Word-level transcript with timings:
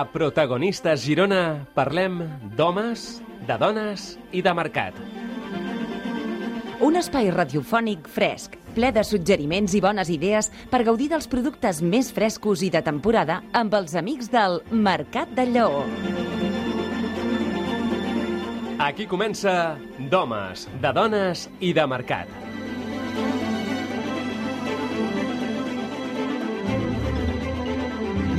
a 0.00 0.06
Protagonistes 0.08 1.02
Girona, 1.04 1.66
parlem 1.76 2.22
d'homes, 2.56 3.20
de 3.44 3.56
dones 3.60 4.14
i 4.32 4.40
de 4.40 4.52
mercat. 4.56 4.96
Un 6.80 6.96
espai 6.96 7.28
radiofònic 7.34 8.08
fresc, 8.08 8.56
ple 8.72 8.94
de 8.96 9.04
suggeriments 9.04 9.74
i 9.76 9.82
bones 9.84 10.08
idees 10.08 10.48
per 10.72 10.86
gaudir 10.88 11.10
dels 11.12 11.28
productes 11.28 11.82
més 11.84 12.08
frescos 12.16 12.64
i 12.64 12.70
de 12.72 12.80
temporada 12.86 13.42
amb 13.52 13.76
els 13.76 13.96
amics 14.00 14.32
del 14.32 14.62
Mercat 14.72 15.36
del 15.36 15.52
Lleó. 15.58 15.84
Aquí 18.80 19.04
comença 19.04 19.76
d'homes, 20.08 20.64
de 20.80 20.94
dones 20.96 21.50
i 21.60 21.74
de 21.76 21.84
mercat. 21.84 22.49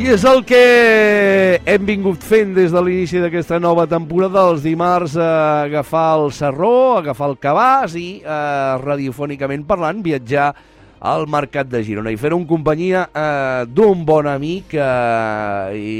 I 0.01 0.07
és 0.15 0.23
el 0.25 0.39
que 0.49 0.59
hem 1.69 1.83
vingut 1.85 2.23
fent 2.25 2.55
des 2.55 2.71
de 2.73 2.81
l'inici 2.81 3.19
d'aquesta 3.21 3.59
nova 3.61 3.83
temporada, 3.85 4.47
els 4.49 4.63
dimarts, 4.65 5.13
a 5.13 5.67
agafar 5.67 6.15
el 6.17 6.31
serró, 6.33 6.97
agafar 6.97 7.27
el 7.29 7.35
cabàs 7.37 7.93
i, 7.99 8.07
eh, 8.25 8.71
radiofònicament 8.81 9.61
parlant, 9.69 9.99
viatjar 10.01 10.47
al 10.97 11.27
Mercat 11.29 11.69
de 11.69 11.83
Girona 11.85 12.09
i 12.09 12.17
fer-ho 12.17 12.39
en 12.41 12.47
companyia 12.49 13.03
eh, 13.13 13.67
d'un 13.69 14.01
bon 14.07 14.25
amic 14.31 14.73
eh, 14.73 15.77
i, 15.77 15.93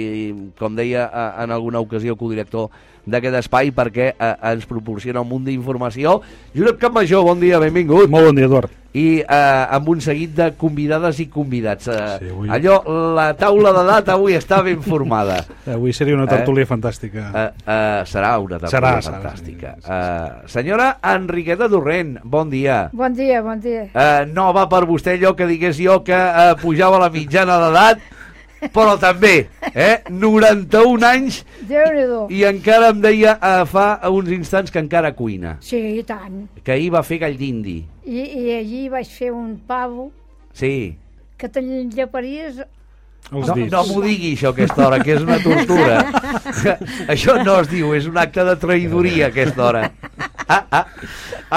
com 0.58 0.73
deia 0.73 1.05
eh, 1.05 1.27
en 1.43 1.53
alguna 1.53 1.86
ocasió, 1.86 2.17
codirector 2.17 2.71
d'aquest 3.05 3.35
espai 3.41 3.71
perquè 3.71 4.11
eh, 4.13 4.35
ens 4.52 4.66
proporciona 4.69 5.21
un 5.21 5.30
munt 5.30 5.45
d'informació. 5.47 6.19
Josep 6.55 6.77
Campmajor, 6.81 7.23
bon 7.25 7.39
dia, 7.41 7.59
benvingut. 7.59 8.09
Molt 8.09 8.30
bon 8.31 8.35
dia, 8.38 8.45
Eduard. 8.45 8.77
I 8.93 9.21
eh, 9.23 9.66
amb 9.71 9.88
un 9.88 10.02
seguit 10.03 10.33
de 10.35 10.49
convidades 10.59 11.21
i 11.23 11.30
convidats. 11.31 11.88
Eh, 11.88 12.17
Sí, 12.19 12.27
avui- 12.27 12.49
Allò, 12.52 12.81
la 13.16 13.30
taula 13.39 13.71
d'edat 13.71 14.09
avui 14.11 14.33
està 14.35 14.59
ben 14.66 14.81
formada. 14.83 15.38
Avui 15.71 15.93
seria 15.95 16.13
una 16.17 16.27
tertúlia 16.27 16.66
fantàstica. 16.67 17.30
Eh, 17.31 17.45
eh, 17.66 18.02
serà 18.05 18.33
una 18.43 18.59
tertúlia 18.59 18.73
Serà, 18.75 18.91
serà, 19.02 19.21
fantàstica. 19.21 19.75
sí, 19.80 19.86
sí, 19.86 19.91
Eh, 19.95 20.47
senyora 20.52 20.89
Enriqueta 21.13 21.69
Torrent, 21.71 22.17
bon 22.23 22.49
dia. 22.52 22.89
Bon 22.91 23.13
dia, 23.15 23.39
bon 23.41 23.61
dia. 23.63 23.88
Eh, 23.95 24.25
no 24.27 24.52
va 24.52 24.67
per 24.67 24.83
vostè 24.86 25.15
allò 25.15 25.33
que 25.39 25.47
digués 25.47 25.80
jo 25.80 26.02
que 26.03 26.11
eh, 26.13 26.55
pujava 26.61 26.99
la 26.99 27.09
mitjana 27.09 27.61
d'edat, 27.63 28.03
però 28.73 28.98
també, 29.02 29.48
eh, 29.73 30.02
91 30.09 31.04
anys 31.08 31.42
i 32.30 32.44
encara 32.45 32.89
em 32.94 33.02
deia 33.02 33.38
eh, 33.42 33.66
fa 33.66 33.99
uns 34.11 34.30
instants 34.30 34.72
que 34.72 34.80
encara 34.80 35.14
cuina, 35.17 35.58
Sí, 35.61 35.80
i 35.99 36.04
tant. 36.04 36.45
que 36.64 36.71
ahir 36.76 36.92
va 36.94 37.02
fer 37.04 37.17
gall 37.23 37.38
d'indi. 37.38 37.80
I, 38.05 38.20
I 38.21 38.52
allí 38.60 38.83
vaig 38.89 39.08
fer 39.10 39.32
un 39.33 39.58
pavo 39.67 40.11
Sí. 40.54 40.95
que 41.38 41.50
te'n 41.50 41.89
lleparies... 41.95 42.61
Els 43.32 43.48
No, 43.48 43.54
dits. 43.54 43.71
no 43.71 43.83
m'ho 43.86 44.02
digui 44.02 44.32
això 44.36 44.50
a 44.50 44.52
aquesta 44.52 44.88
hora, 44.88 44.98
que 45.00 45.14
és 45.14 45.21
una 45.21 45.38
tortura. 45.39 46.00
això 47.14 47.36
no 47.45 47.60
es 47.61 47.70
diu, 47.70 47.94
és 47.95 48.08
un 48.10 48.17
acte 48.17 48.44
de 48.44 48.55
traïdoria 48.60 49.27
a 49.27 49.30
aquesta 49.30 49.64
hora. 49.67 49.83
Ah, 50.50 50.66
ah. 50.71 50.86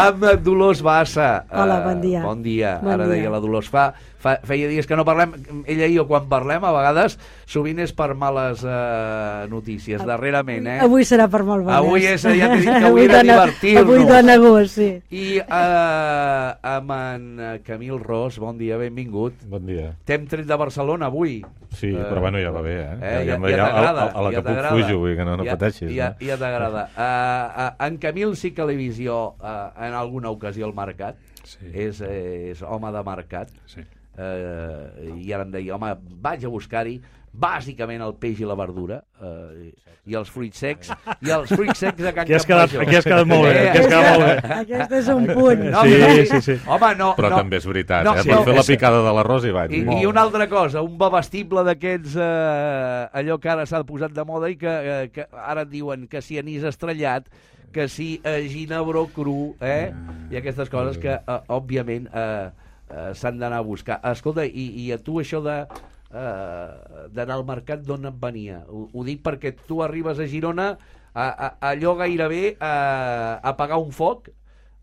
Amb 0.04 0.26
Dolors 0.44 0.82
Bassa. 0.84 1.46
Hola, 1.50 1.80
Eh, 1.80 1.84
bon 1.88 2.00
dia. 2.04 2.22
Bon 2.22 2.42
dia. 2.44 2.74
Bon 2.82 2.92
Ara 2.92 3.06
dia. 3.08 3.14
deia 3.16 3.30
la 3.32 3.40
Dolors. 3.40 3.68
Fa, 3.72 3.88
fa, 4.24 4.38
feia 4.48 4.70
dies 4.70 4.88
que 4.88 4.96
no 4.96 5.04
parlem. 5.04 5.34
Ella 5.68 5.86
i 5.90 5.98
jo, 5.98 6.06
quan 6.08 6.24
parlem, 6.30 6.64
a 6.64 6.72
vegades, 6.72 7.18
sovint 7.44 7.82
és 7.84 7.92
per 7.92 8.14
males 8.16 8.64
eh, 8.64 9.44
notícies, 9.52 10.00
darrerament, 10.08 10.66
eh? 10.66 10.78
Avui 10.84 11.04
serà 11.04 11.28
per 11.28 11.42
molt 11.44 11.66
bones. 11.66 11.76
Avui 11.76 12.06
és- 12.08 12.24
ja 12.24 12.48
t'he 12.54 12.62
dit 12.62 12.70
que 12.72 12.86
avui 12.90 13.04
era 13.04 13.20
dona- 13.20 13.34
divertir-nos. 13.34 13.84
Avui 13.84 14.06
dona 14.08 14.36
gust, 14.40 14.78
sí. 14.80 14.88
I 15.12 15.26
eh, 15.44 16.54
amb 16.74 16.94
en 16.96 17.28
eh, 17.40 17.52
Camil 17.66 18.00
Ros, 18.00 18.38
bon 18.40 18.56
dia, 18.58 18.78
benvingut. 18.80 19.44
Bon 19.50 19.64
dia. 19.68 19.92
T'hem 20.08 20.24
tret 20.30 20.48
de 20.48 20.56
Barcelona 20.56 21.06
avui. 21.12 21.42
Sí, 21.74 21.90
però 21.90 22.20
bueno, 22.22 22.38
ja 22.38 22.52
va 22.54 22.60
bé, 22.62 22.74
eh? 22.80 22.96
Eh, 23.02 23.14
ja, 23.26 23.34
Ja- 23.34 23.38
ja, 23.38 23.56
ja- 23.56 23.64
t'agrada. 23.68 24.02
a- 24.04 24.12
a 24.14 24.22
la 24.22 24.30
ja 24.30 24.42
que 24.42 24.48
puc 24.48 24.68
fujo, 24.70 24.98
vull 25.02 25.16
que 25.18 25.24
no- 25.26 25.36
no 25.36 25.44
ja, 25.44 25.56
pateixis, 25.58 25.90
Ja, 25.92 26.10
no? 26.14 26.26
ja 26.26 26.36
t'agrada. 26.38 26.84
Uh, 26.94 27.62
uh, 27.64 27.86
en 27.88 27.98
Camil 27.98 28.36
sí 28.38 28.52
que 28.54 28.64
l'he 28.64 28.76
vist 28.78 29.00
jo 29.02 29.34
uh, 29.40 29.72
en 29.84 29.92
alguna 29.94 30.30
ocasió 30.30 30.66
al 30.66 30.74
mercat. 30.74 31.16
Sí. 31.44 31.66
És, 31.74 31.98
eh, 32.00 32.52
és 32.54 32.62
home 32.62 32.88
de 32.94 33.02
mercat. 33.04 33.50
Sí. 33.66 33.82
Uh, 34.14 35.18
I 35.18 35.32
ara 35.34 35.42
em 35.42 35.50
deia, 35.50 35.74
home, 35.74 35.88
vaig 36.22 36.44
a 36.46 36.50
buscar-hi 36.52 37.00
bàsicament 37.34 37.98
el 38.04 38.12
peix 38.14 38.38
i 38.38 38.46
la 38.46 38.54
verdura 38.54 39.00
uh, 39.18 39.64
i 40.06 40.14
els 40.14 40.28
fruits 40.30 40.60
secs 40.62 40.92
i 41.26 41.32
els 41.34 41.48
fruits 41.50 41.80
secs 41.82 41.98
de 41.98 42.12
Can 42.14 42.22
Aquí 42.28 42.34
has 42.36 42.44
quedat- 42.46 42.70
Campmajor. 42.70 42.84
aquí 42.86 42.96
has 43.00 43.08
quedat 43.08 43.26
molt 43.26 43.48
bé, 43.48 43.54
aquí 43.70 43.78
has 43.80 43.88
quedat 43.88 44.12
molt 44.12 44.26
bé. 44.28 44.54
Aquest 44.60 44.92
és 45.00 45.08
un 45.08 45.26
punt. 45.32 45.64
No, 45.74 45.82
Sí, 45.82 45.96
però 45.98 46.26
sí, 46.30 46.40
sí. 46.46 46.56
Home, 46.68 46.90
no, 47.00 47.08
Però 47.18 47.30
no, 47.32 47.38
també 47.40 47.58
és 47.58 47.66
veritat, 47.66 48.04
no, 48.06 48.12
eh? 48.14 48.22
sí, 48.22 48.28
Per 48.30 48.36
no, 48.38 48.44
fer 48.46 48.54
la 48.60 48.64
picada 48.68 49.00
de 49.08 49.14
l'arròs 49.18 49.48
hi 49.48 49.54
vaig. 49.56 49.72
I, 49.74 49.82
I 50.02 50.06
una 50.06 50.22
altra 50.28 50.46
cosa, 50.52 50.82
un 50.86 50.94
bevestible 51.00 51.64
d'aquests, 51.66 52.14
eh, 52.20 53.18
allò 53.18 53.40
que 53.42 53.50
ara 53.50 53.66
s'ha 53.66 53.82
posat 53.88 54.14
de 54.14 54.24
moda 54.28 54.52
i 54.52 54.58
que, 54.60 54.68
eh, 54.94 55.08
que 55.10 55.26
ara 55.32 55.64
et 55.66 55.72
diuen 55.72 56.06
que 56.06 56.22
si 56.22 56.38
anís 56.38 56.62
estrellat, 56.70 57.26
que 57.74 57.88
si 57.90 58.20
eh, 58.22 58.44
ginebró 58.46 59.08
cru, 59.10 59.56
eh? 59.60 59.88
I 60.30 60.36
aquestes 60.38 60.70
coses 60.70 61.00
que, 61.02 61.16
eh, 61.18 61.40
òbviament, 61.50 62.06
eh, 62.14 62.50
eh, 62.90 63.10
s'han 63.14 63.40
d'anar 63.40 63.62
a 63.62 63.66
buscar. 63.66 64.00
Escolta, 64.12 64.44
i, 64.44 64.66
i 64.84 64.90
a 64.94 64.98
tu 64.98 65.18
això 65.22 65.42
de 65.44 65.56
eh, 65.64 67.08
d'anar 67.14 67.38
al 67.38 67.46
mercat 67.48 67.84
d'on 67.86 68.10
et 68.10 68.20
venia? 68.20 68.62
Ho, 68.68 68.88
ho 68.92 69.06
dic 69.06 69.22
perquè 69.24 69.54
tu 69.66 69.82
arribes 69.84 70.20
a 70.20 70.28
Girona 70.30 70.74
a, 71.14 71.26
a, 71.28 71.50
allò 71.70 71.94
gairebé 72.00 72.56
a, 72.58 72.72
a 72.72 73.52
apagar 73.54 73.78
un 73.82 73.92
foc 73.94 74.30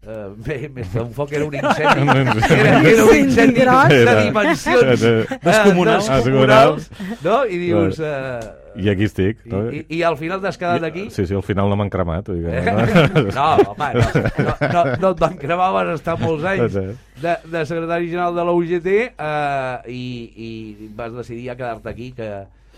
Uh, 0.01 0.31
bé, 0.33 0.55
més 0.73 0.87
que 0.89 0.97
un 0.97 1.11
foc 1.13 1.29
era 1.37 1.45
un 1.45 1.53
incendi 1.59 2.07
era, 2.55 2.79
era 2.89 3.03
un 3.05 3.17
incendi 3.19 3.61
de 3.61 4.13
dimensions 4.23 5.03
eh, 5.05 5.11
Descomunals. 5.43 6.07
descomunals 6.09 6.87
no? 7.21 7.35
i 7.45 7.59
dius 7.61 7.99
uh, 8.01 8.39
I 8.81 8.89
aquí 8.89 9.05
estic. 9.05 9.43
i, 9.45 9.51
No? 9.51 9.59
i, 9.69 9.83
i 9.93 9.99
al 10.07 10.17
final 10.17 10.41
t'has 10.41 10.57
quedat 10.57 10.87
aquí 10.87 11.03
Sí, 11.13 11.27
sí, 11.29 11.35
al 11.37 11.45
final 11.45 11.69
no 11.69 11.77
m'han 11.77 11.91
cremat. 11.93 12.31
Vull 12.31 12.41
dir 12.41 12.63
que... 12.65 13.27
no, 13.37 13.45
home, 13.75 13.91
no, 13.99 14.07
no, 14.47 14.55
no, 14.73 14.83
no 15.03 15.11
et 15.11 15.21
van 15.21 15.37
cremar, 15.37 15.69
vas 15.75 15.91
estar 15.99 16.15
molts 16.17 16.47
anys 16.55 16.79
de, 16.79 17.35
de 17.53 17.63
secretari 17.69 18.09
general 18.09 18.33
de 18.39 18.47
la 18.49 18.57
UGT 18.57 18.89
uh, 19.11 19.85
i, 19.85 20.01
i 20.33 20.89
vas 20.97 21.13
decidir 21.19 21.51
ja 21.51 21.57
quedar-te 21.59 21.93
aquí 21.93 22.09
que, 22.17 22.31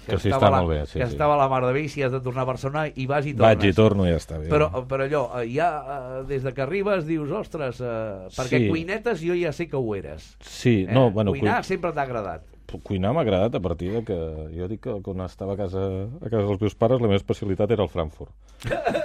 Que 0.05 0.17
sí, 0.19 0.29
estava 0.29 0.47
està 0.47 0.51
la, 0.51 0.61
molt 0.61 0.71
bé, 0.73 0.79
sí, 0.85 0.99
que 0.99 1.05
sí. 1.07 1.13
estava 1.13 1.33
a 1.35 1.37
la 1.39 1.47
mar 1.49 1.61
de 1.65 1.73
bé 1.73 1.81
i 1.85 1.89
si 1.89 2.03
has 2.03 2.11
de 2.11 2.19
tornar 2.21 2.43
a 2.43 2.49
Barcelona 2.51 2.87
i 2.93 3.05
vas 3.07 3.25
i 3.25 3.33
tornes 3.33 3.55
Vaig 3.57 3.69
i 3.69 3.73
torno 3.73 4.05
i 4.07 4.11
ja 4.11 4.17
està 4.19 4.37
bé. 4.41 4.49
però, 4.51 4.69
però 4.87 5.03
allò, 5.07 5.25
eh, 5.41 5.47
ja 5.53 5.69
eh, 5.79 6.23
des 6.27 6.43
de 6.43 6.53
que 6.53 6.61
arribes 6.65 7.05
dius, 7.07 7.31
ostres, 7.31 7.79
eh, 7.79 8.27
perquè 8.35 8.59
Sí. 8.65 8.69
cuinetes 8.69 9.21
jo 9.23 9.33
ja 9.35 9.51
sé 9.53 9.67
que 9.69 9.77
ho 9.77 9.95
eres. 9.95 10.35
Sí, 10.41 10.85
Eh? 10.87 10.91
no, 10.93 11.09
bueno, 11.11 11.31
Cuinar 11.31 11.61
cuin- 11.61 11.63
sempre 11.71 11.91
t'ha 11.93 12.03
agradat. 12.03 12.43
Cuinar 12.83 13.11
m'ha 13.13 13.21
agradat 13.21 13.53
a 13.53 13.59
partir 13.61 13.91
de 13.93 13.99
que... 14.03 14.15
Jo 14.57 14.67
dic 14.67 14.79
que 14.81 14.95
quan 15.05 15.21
estava 15.21 15.53
a 15.53 15.57
casa, 15.57 15.77
a 16.17 16.29
casa 16.29 16.41
dels 16.47 16.59
meus 16.59 16.73
pares 16.73 16.99
la 16.99 17.05
meva 17.07 17.19
especialitat 17.19 17.69
era 17.69 17.83
el 17.83 17.89
Frankfurt. 17.89 18.31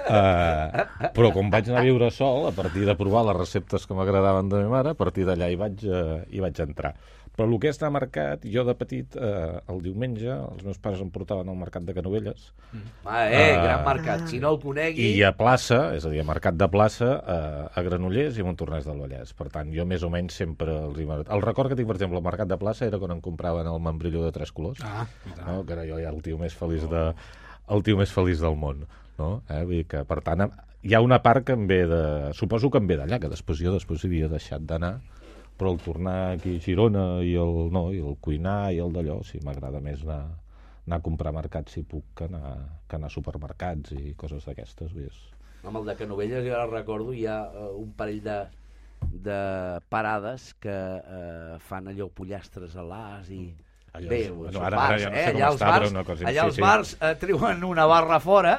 uh, 0.08 0.86
però 1.16 1.30
quan 1.34 1.50
vaig 1.52 1.68
anar 1.68 1.82
a 1.82 1.84
viure 1.84 2.08
sol, 2.14 2.46
a 2.48 2.52
partir 2.56 2.86
de 2.88 2.94
provar 2.96 3.26
les 3.28 3.36
receptes 3.36 3.86
que 3.86 3.94
m'agradaven 3.98 4.48
de 4.48 4.62
ma 4.64 4.78
mare, 4.78 4.94
a 4.94 4.98
partir 4.98 5.26
d'allà 5.28 5.50
hi, 5.52 5.58
vaig, 5.60 5.84
uh, 5.84 6.22
hi 6.30 6.40
vaig 6.40 6.60
entrar. 6.64 6.94
Però 7.38 7.46
el 7.46 7.60
que 7.62 7.68
és 7.70 7.76
anar 7.78 7.92
a 7.92 7.94
mercat, 7.94 8.42
jo 8.50 8.64
de 8.66 8.72
petit, 8.74 9.14
eh, 9.14 9.60
el 9.70 9.76
diumenge, 9.84 10.26
els 10.26 10.64
meus 10.66 10.80
pares 10.82 10.98
em 11.04 11.10
portaven 11.14 11.46
al 11.48 11.54
mercat 11.60 11.84
de 11.86 11.94
Canovelles, 11.94 12.48
Ah, 13.04 13.28
eh, 13.30 13.54
Ah. 13.54 13.62
gran 13.62 13.84
mercat. 13.86 14.24
Si 14.26 14.40
no 14.42 14.50
el 14.50 14.58
conegui... 14.58 15.04
i 15.14 15.22
a 15.22 15.30
plaça, 15.38 15.94
és 15.94 16.04
a 16.04 16.10
dir, 16.10 16.18
a 16.20 16.24
Mercat 16.26 16.56
de 16.58 16.66
Plaça, 16.68 17.12
eh, 17.22 17.68
a 17.78 17.82
Granollers 17.86 18.36
i 18.36 18.42
a 18.42 18.44
Montornès 18.48 18.84
del 18.90 18.98
Vallès. 18.98 19.30
Per 19.38 19.46
tant, 19.54 19.70
jo 19.72 19.86
més 19.86 20.02
o 20.02 20.10
menys 20.10 20.34
sempre 20.34 20.74
els 20.82 20.98
hi... 20.98 21.06
El 21.06 21.42
record 21.46 21.70
que 21.70 21.76
tinc, 21.78 21.86
per 21.86 21.94
exemple, 21.96 22.18
al 22.18 22.24
Mercat 22.26 22.48
de 22.50 22.58
Plaça 22.58 22.84
era 22.90 22.98
quan 22.98 23.12
em 23.14 23.20
compraven 23.22 23.70
el 23.70 23.78
membrilló 23.80 24.24
de 24.26 24.32
tres 24.34 24.50
colors, 24.52 24.82
Ah, 24.82 25.06
no? 25.46 25.64
que 25.64 25.72
era 25.78 25.86
jo 25.86 26.00
ja 26.02 26.10
el 26.10 26.20
tio 26.26 26.38
més 26.42 26.54
feliç, 26.58 26.88
de, 26.90 27.14
el 27.70 27.82
tio 27.86 27.96
més 27.96 28.10
feliç 28.12 28.42
del 28.42 28.56
món. 28.58 28.82
No? 29.16 29.42
Eh? 29.48 29.62
Vull 29.62 29.76
dir 29.78 29.86
que, 29.86 30.02
per 30.04 30.20
tant, 30.26 30.50
hi 30.82 30.94
ha 30.94 31.00
una 31.00 31.22
part 31.22 31.46
que 31.46 31.52
em 31.54 31.68
ve 31.70 31.84
de... 31.86 32.02
Suposo 32.34 32.68
que 32.70 32.78
em 32.82 32.86
ve 32.90 32.96
d'allà, 32.98 33.18
que 33.22 33.30
després 33.30 33.62
jo 33.62 33.72
després 33.78 34.02
hi 34.02 34.10
havia 34.10 34.28
deixat 34.28 34.66
d'anar 34.66 34.96
però 35.58 35.72
el 35.74 35.80
tornar 35.82 36.16
aquí 36.36 36.56
a 36.56 36.62
Girona 36.62 37.06
i 37.26 37.34
el, 37.34 37.56
no, 37.74 37.88
i 37.92 37.98
el 37.98 38.16
cuinar 38.22 38.72
i 38.74 38.78
el 38.84 38.92
d'allò, 38.94 39.18
sí, 39.26 39.40
m'agrada 39.44 39.80
més 39.84 40.04
anar, 40.06 40.20
anar 40.86 41.00
a 41.00 41.04
comprar 41.04 41.32
mercats 41.34 41.74
si 41.74 41.82
puc 41.82 42.04
que 42.16 42.28
anar, 42.30 42.54
que 42.88 42.96
anar 42.96 43.10
a 43.10 43.14
supermercats 43.16 43.92
i 43.98 44.14
coses 44.16 44.46
d'aquestes. 44.46 44.94
és- 45.08 45.24
Amb 45.66 45.76
el 45.80 45.88
de 45.90 45.96
Canovelles, 45.98 46.44
jo 46.46 46.54
ara 46.54 46.68
recordo, 46.70 47.12
hi 47.12 47.26
ha 47.26 47.40
eh, 47.50 47.70
un 47.82 47.90
parell 47.98 48.22
de, 48.22 48.38
de 49.28 49.38
parades 49.90 50.52
que 50.62 50.74
eh, 50.74 51.56
fan 51.68 51.88
allò 51.90 52.08
pollastres 52.08 52.76
a 52.76 52.82
l'as 52.86 53.30
i... 53.34 53.42
Allò 53.98 54.08
Bé, 54.12 54.20
bueno, 54.30 54.60
ara- 54.62 54.76
bars, 54.78 54.90
ara 54.92 54.98
ja 55.02 55.08
no 55.10 55.16
sé 55.16 55.22
eh? 55.22 55.32
allà 55.34 55.46
els 55.50 55.56
està, 55.60 55.70
bars, 55.72 55.90
una 55.90 56.04
cosa- 56.06 56.26
allà 56.28 56.40
sí, 56.42 56.46
els 56.46 56.54
sí. 56.58 56.62
bars 56.62 56.92
eh, 57.00 57.14
treuen 57.18 57.64
una 57.66 57.86
barra 57.90 58.18
fora 58.22 58.52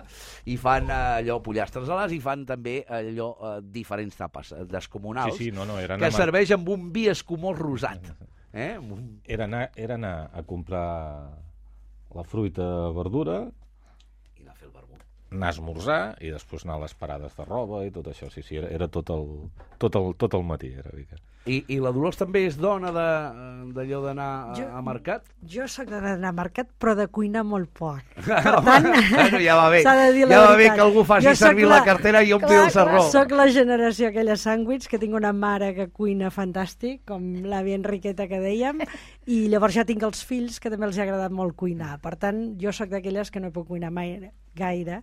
i 0.52 0.58
fan 0.60 0.90
eh, 0.90 0.98
allò 1.22 1.38
pollastres 1.46 1.88
a 1.90 1.96
l'as 2.00 2.12
i 2.12 2.20
fan 2.24 2.44
també 2.50 2.82
allò 2.88 3.30
eh, 3.40 3.54
diferents 3.64 4.18
tapes 4.20 4.52
eh, 4.52 4.66
descomunals 4.68 5.38
Sí, 5.38 5.46
sí, 5.46 5.52
no, 5.56 5.64
no, 5.70 5.78
era 5.80 5.98
que 5.98 6.12
serveix 6.12 6.52
amb 6.58 6.68
un 6.76 6.90
vi 6.92 7.08
escumós 7.12 7.58
rosat. 7.58 8.12
Eh? 8.52 8.76
Un... 8.82 9.22
era, 9.26 9.46
anar, 9.46 9.70
era 9.78 9.96
anar 9.96 10.30
a 10.34 10.44
comprar 10.44 10.88
la 12.16 12.24
fruita, 12.26 12.66
verdura, 12.96 13.44
I 14.40 14.42
anar 14.42 14.56
a 14.56 14.58
fer 14.58 14.68
el 14.68 14.74
vermut. 14.74 15.04
anar 15.32 15.48
a 15.52 15.54
esmorzar 15.54 16.00
i 16.26 16.32
després 16.34 16.66
anar 16.66 16.80
a 16.80 16.84
les 16.88 16.96
parades 16.98 17.36
de 17.38 17.46
roba 17.46 17.84
i 17.86 17.92
tot 17.94 18.08
això. 18.10 18.32
Sí, 18.34 18.42
sí, 18.42 18.58
era, 18.58 18.68
era 18.74 18.88
tot, 18.90 19.12
el, 19.14 19.28
tot, 19.78 19.96
el, 19.96 20.16
tot 20.18 20.34
el 20.34 20.44
matí. 20.44 20.72
Era, 20.74 20.90
mica. 20.98 21.16
I, 21.50 21.64
I 21.74 21.80
la 21.82 21.90
Dolors 21.96 22.18
també 22.20 22.44
és 22.46 22.58
dona 22.62 22.92
de- 22.94 23.74
d'allò 23.74 24.00
d'anar 24.04 24.28
a, 24.54 24.66
a 24.78 24.82
mercat? 24.86 25.24
Jo 25.50 25.66
sóc 25.70 25.88
d'anar 25.90 26.14
a 26.30 26.32
mercat, 26.36 26.68
però 26.82 26.94
de 26.98 27.08
cuinar 27.08 27.44
molt 27.48 27.70
poc. 27.74 28.02
Per 28.26 28.54
Home, 28.60 28.92
bueno, 29.14 29.40
ja 29.44 29.56
va 29.58 29.70
bé. 29.74 29.82
de 29.84 30.08
dir 30.16 30.28
Ja 30.30 30.40
va 30.46 30.56
bé 30.60 30.68
que 30.74 30.84
algú 30.84 31.04
faci 31.08 31.28
sóc 31.32 31.40
servir 31.50 31.66
la... 31.68 31.80
la- 31.80 31.86
cartera 31.88 32.22
i 32.26 32.34
ompli 32.36 32.50
Clar, 32.54 32.66
el 32.68 32.74
serró. 32.76 33.04
Soc 33.12 33.32
la 33.38 33.48
generació 33.54 34.10
aquella 34.10 34.38
sàndwich, 34.38 34.88
que 34.92 35.00
tinc 35.02 35.16
una 35.18 35.34
mare 35.34 35.72
que 35.78 35.88
cuina 35.90 36.30
fantàstic, 36.34 37.02
com 37.10 37.26
l'àvia 37.50 37.80
Enriqueta 37.80 38.28
que 38.30 38.42
dèiem, 38.44 38.84
i 39.30 39.42
llavors 39.50 39.78
ja 39.80 39.86
tinc 39.90 40.04
els 40.06 40.22
fills 40.26 40.60
que 40.60 40.70
també 40.74 40.86
els 40.90 40.98
ha 41.00 41.06
agradat 41.08 41.32
molt 41.34 41.56
cuinar. 41.60 41.98
Per 42.04 42.16
tant, 42.20 42.44
jo 42.62 42.74
sóc 42.76 42.90
d'aquelles 42.94 43.32
que 43.32 43.42
no 43.42 43.52
puc 43.56 43.68
cuinar 43.74 43.92
mai 43.94 44.18
gaire, 44.60 45.02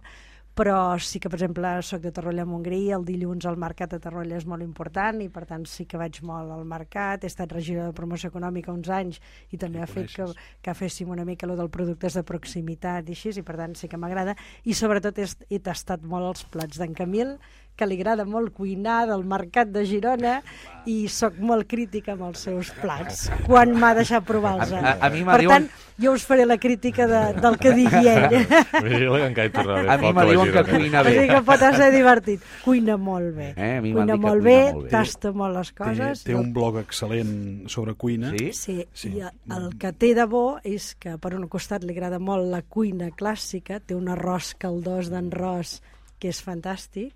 però 0.57 0.97
sí 0.97 1.21
que, 1.21 1.29
per 1.29 1.37
exemple, 1.37 1.69
sóc 1.85 2.01
de 2.01 2.11
Torroella 2.17 2.47
de 2.47 2.49
Montgrí, 2.49 2.79
el 2.97 3.05
dilluns 3.05 3.45
al 3.45 3.59
mercat 3.61 3.91
de 3.93 3.99
Torroella 4.01 4.39
és 4.39 4.47
molt 4.49 4.65
important 4.65 5.21
i, 5.21 5.29
per 5.29 5.45
tant, 5.45 5.67
sí 5.69 5.85
que 5.85 6.01
vaig 6.01 6.23
molt 6.25 6.55
al 6.55 6.65
mercat. 6.65 7.27
He 7.27 7.29
estat 7.29 7.53
regidora 7.53 7.91
de 7.91 7.97
promoció 7.99 8.31
econòmica 8.33 8.73
uns 8.73 8.89
anys 8.89 9.21
i 9.53 9.61
també 9.61 9.83
ha 9.85 9.91
fet 9.91 10.09
que, 10.15 10.31
que 10.65 10.75
féssim 10.79 11.13
una 11.13 11.27
mica 11.29 11.47
lo 11.51 11.59
del 11.61 11.69
productes 11.69 12.17
de 12.17 12.25
proximitat 12.25 13.11
i 13.11 13.19
així, 13.19 13.35
i 13.37 13.45
per 13.45 13.59
tant 13.61 13.77
sí 13.77 13.91
que 13.93 14.01
m'agrada. 14.01 14.33
I 14.65 14.73
sobretot 14.73 15.21
he, 15.21 15.29
he 15.53 15.61
tastat 15.61 16.09
molt 16.09 16.31
els 16.33 16.49
plats 16.49 16.81
d'en 16.81 16.97
Camil, 16.97 17.37
que 17.77 17.87
li 17.87 17.99
agrada 18.01 18.25
molt 18.25 18.53
cuinar 18.57 19.07
del 19.09 19.25
mercat 19.29 19.69
de 19.69 19.85
Girona 19.87 20.39
i 20.87 21.09
sóc 21.11 21.35
molt 21.43 21.67
crítica 21.69 22.13
amb 22.15 22.23
els 22.29 22.39
seus 22.47 22.71
plats 22.81 23.27
quan 23.47 23.73
m'ha 23.77 23.93
deixat 23.99 24.25
provar-los. 24.25 24.73
A- 24.73 24.95
a- 24.95 25.07
a 25.07 25.11
mi 25.11 25.25
per 25.25 25.41
diuen- 25.43 25.67
tant, 25.67 25.85
jo 25.99 26.13
us 26.13 26.25
faré 26.25 26.47
la 26.47 26.57
crítica 26.59 27.07
de, 27.07 27.41
del 27.41 27.59
que 27.59 27.73
digui 27.75 28.07
ell. 28.15 28.47
Vigila 28.85 29.19
que 29.19 29.27
encara 29.27 29.47
hi 29.49 29.53
tornarà 29.53 29.95
a 29.95 29.99
mi 29.99 30.13
me 30.13 30.25
diuen 30.31 30.53
que 30.55 30.65
cuina 30.71 31.01
Així 31.01 31.19
bé. 31.19 31.27
que 31.29 31.41
pot 31.43 31.65
ser 31.77 31.91
divertit. 31.93 32.41
Cuina 32.65 32.97
molt 32.97 33.35
bé. 33.37 33.49
Eh, 33.57 33.77
a 33.79 33.81
mi 33.83 33.93
cuina 33.93 34.13
dit 34.15 34.23
que 34.23 34.29
molt 34.29 34.43
cuina 34.43 34.45
bé, 34.49 34.73
molt 34.73 34.85
bé. 34.85 34.91
tasta 34.91 35.33
molt 35.33 35.57
les 35.59 35.73
Té, 35.73 35.79
coses. 35.83 36.23
té 36.25 36.33
i 36.33 36.35
el- 36.35 36.41
un 36.41 36.53
blog 36.55 36.79
excel·lent 36.85 37.69
sobre 37.69 37.95
cuina. 37.95 38.31
Sí? 38.39 38.53
Sí, 38.53 38.77
Sí. 38.93 39.11
sí. 39.11 39.19
i 39.19 39.23
el 39.53 39.77
que 39.79 39.93
té 39.93 40.15
de 40.15 40.25
bo 40.25 40.59
és 40.65 40.95
que 40.95 41.19
per 41.19 41.35
un 41.35 41.49
costat 41.49 41.83
li 41.85 41.93
agrada 41.93 42.19
molt 42.19 42.47
la 42.51 42.63
cuina 42.63 43.11
clàssica, 43.11 43.81
té 43.81 43.95
un 43.95 44.07
arròs 44.09 44.55
caldós 44.57 45.11
d'enròs 45.11 45.83
que 46.19 46.29
és 46.31 46.39
fantàstic, 46.43 47.13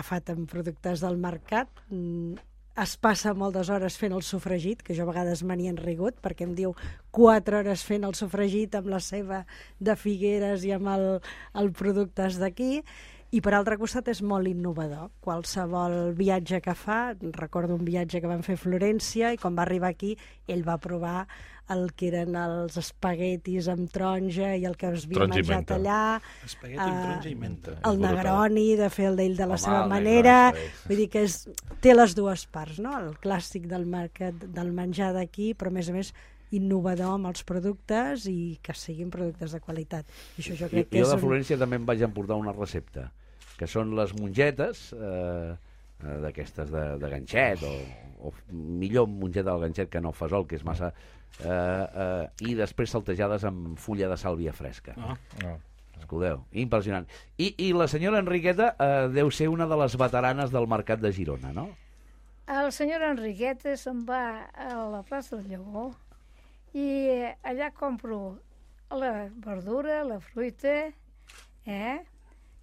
fet 0.00 0.32
amb 0.32 0.48
productes 0.48 1.04
del 1.04 1.20
mercat, 1.20 1.68
mm, 1.90 2.40
es 2.80 2.96
passa 2.96 3.34
moltes 3.36 3.68
hores 3.68 3.98
fent 4.00 4.14
el 4.16 4.22
sofregit, 4.24 4.80
que 4.80 4.96
jo 4.96 5.04
a 5.04 5.10
vegades 5.10 5.42
me 5.44 5.56
n'hi 5.58 5.68
enrigut, 5.68 6.16
perquè 6.24 6.46
em 6.48 6.54
diu 6.56 6.72
4 7.12 7.58
hores 7.58 7.84
fent 7.84 8.06
el 8.08 8.16
sofregit 8.16 8.74
amb 8.78 8.88
la 8.88 9.00
seva 9.04 9.42
de 9.78 9.96
Figueres 10.00 10.64
i 10.64 10.72
amb 10.72 10.88
el, 10.94 11.04
el 11.60 11.72
productes 11.76 12.40
d'aquí, 12.40 12.80
i 13.32 13.40
per 13.40 13.54
altre 13.56 13.78
costat 13.80 14.10
és 14.12 14.20
molt 14.22 14.46
innovador. 14.50 15.08
Qualsevol 15.24 16.12
viatge 16.18 16.60
que 16.60 16.74
fa, 16.76 17.14
recordo 17.38 17.78
un 17.78 17.84
viatge 17.86 18.20
que 18.20 18.28
vam 18.28 18.42
fer 18.44 18.58
a 18.58 18.60
Florència 18.60 19.30
i 19.32 19.38
quan 19.40 19.56
va 19.56 19.64
arribar 19.64 19.88
aquí 19.94 20.10
ell 20.52 20.60
va 20.66 20.74
provar 20.76 21.22
el 21.72 21.86
que 21.96 22.10
eren 22.10 22.34
els 22.36 22.76
espaguetis 22.76 23.68
amb 23.72 23.88
taronja 23.94 24.50
i 24.60 24.66
el 24.68 24.74
que 24.76 24.90
es 24.92 25.06
havia 25.06 25.22
Taronja 25.22 25.38
menjat 25.40 25.54
menta. 25.56 25.78
allà. 25.78 26.00
Espagueti 26.44 26.82
amb 26.82 26.98
taronja 27.06 27.30
i 27.30 27.34
menta. 27.40 27.70
El 27.78 27.96
brutal. 28.02 28.18
Negroni, 28.18 28.66
de 28.82 28.90
fer 28.92 29.06
el 29.12 29.16
d'ell 29.22 29.36
de 29.38 29.46
la 29.46 29.56
Home, 29.56 29.62
seva 29.64 29.86
manera. 29.88 30.36
Negroni. 30.50 30.74
Vull 30.90 31.00
dir 31.04 31.08
que 31.14 31.22
és, 31.30 31.38
té 31.80 31.94
les 31.96 32.14
dues 32.18 32.44
parts, 32.52 32.82
no? 32.84 32.92
El 32.98 33.14
clàssic 33.22 33.64
del 33.70 33.86
mercat 33.86 34.44
del 34.44 34.74
menjar 34.76 35.14
d'aquí, 35.16 35.54
però 35.54 35.72
a 35.72 35.76
més 35.78 35.88
a 35.88 35.96
més 35.96 36.12
innovador 36.52 37.14
amb 37.16 37.30
els 37.30 37.46
productes 37.48 38.26
i 38.28 38.58
que 38.60 38.74
siguin 38.76 39.08
productes 39.08 39.54
de 39.56 39.60
qualitat. 39.64 40.04
I 40.36 40.42
això 40.42 40.52
jo 40.52 40.66
Jo, 40.66 40.68
crec 40.68 40.90
que 40.90 40.98
jo 40.98 41.06
és 41.06 41.08
de 41.08 41.16
un... 41.16 41.22
Florència 41.24 41.56
també 41.56 41.78
em 41.80 41.86
vaig 41.88 42.02
emportar 42.04 42.36
una 42.36 42.52
recepta, 42.52 43.06
que 43.58 43.68
són 43.70 43.94
les 43.98 44.14
mongetes 44.18 44.90
eh, 44.96 45.52
eh, 45.52 46.16
d'aquestes 46.24 46.70
de, 46.72 46.84
de 47.02 47.10
ganxet, 47.12 47.64
o, 47.66 48.28
o 48.28 48.32
millor 48.52 49.08
mongeta 49.10 49.50
del 49.50 49.66
ganxet 49.66 49.92
que 49.92 50.02
no 50.04 50.14
fesol, 50.16 50.48
que 50.48 50.58
és 50.60 50.64
massa... 50.66 50.92
Eh, 51.40 51.48
eh, 51.48 52.48
I 52.48 52.56
després 52.58 52.92
saltejades 52.92 53.46
amb 53.48 53.78
fulla 53.80 54.10
de 54.10 54.18
sàlvia 54.20 54.52
fresca. 54.52 54.92
Ah. 55.00 55.16
No. 55.42 55.54
Escolteu, 56.02 56.42
impressionant. 56.58 57.06
I, 57.38 57.52
I 57.62 57.70
la 57.76 57.86
senyora 57.88 58.20
Enriqueta 58.20 58.72
eh, 58.74 59.06
deu 59.14 59.30
ser 59.32 59.48
una 59.52 59.68
de 59.70 59.78
les 59.80 59.94
veteranes 59.96 60.52
del 60.52 60.66
mercat 60.68 61.00
de 61.00 61.12
Girona, 61.14 61.52
no? 61.56 61.68
El 62.52 62.72
senyor 62.74 63.04
Enriqueta 63.06 63.76
se'n 63.78 64.02
va 64.08 64.50
a 64.50 64.72
la 64.90 65.02
plaça 65.06 65.38
del 65.38 65.52
Lleó 65.54 65.92
i 66.74 66.86
eh, 67.12 67.30
allà 67.46 67.70
compro 67.72 68.18
la 68.90 69.28
verdura, 69.44 70.02
la 70.04 70.18
fruita, 70.20 70.90
eh? 71.64 72.00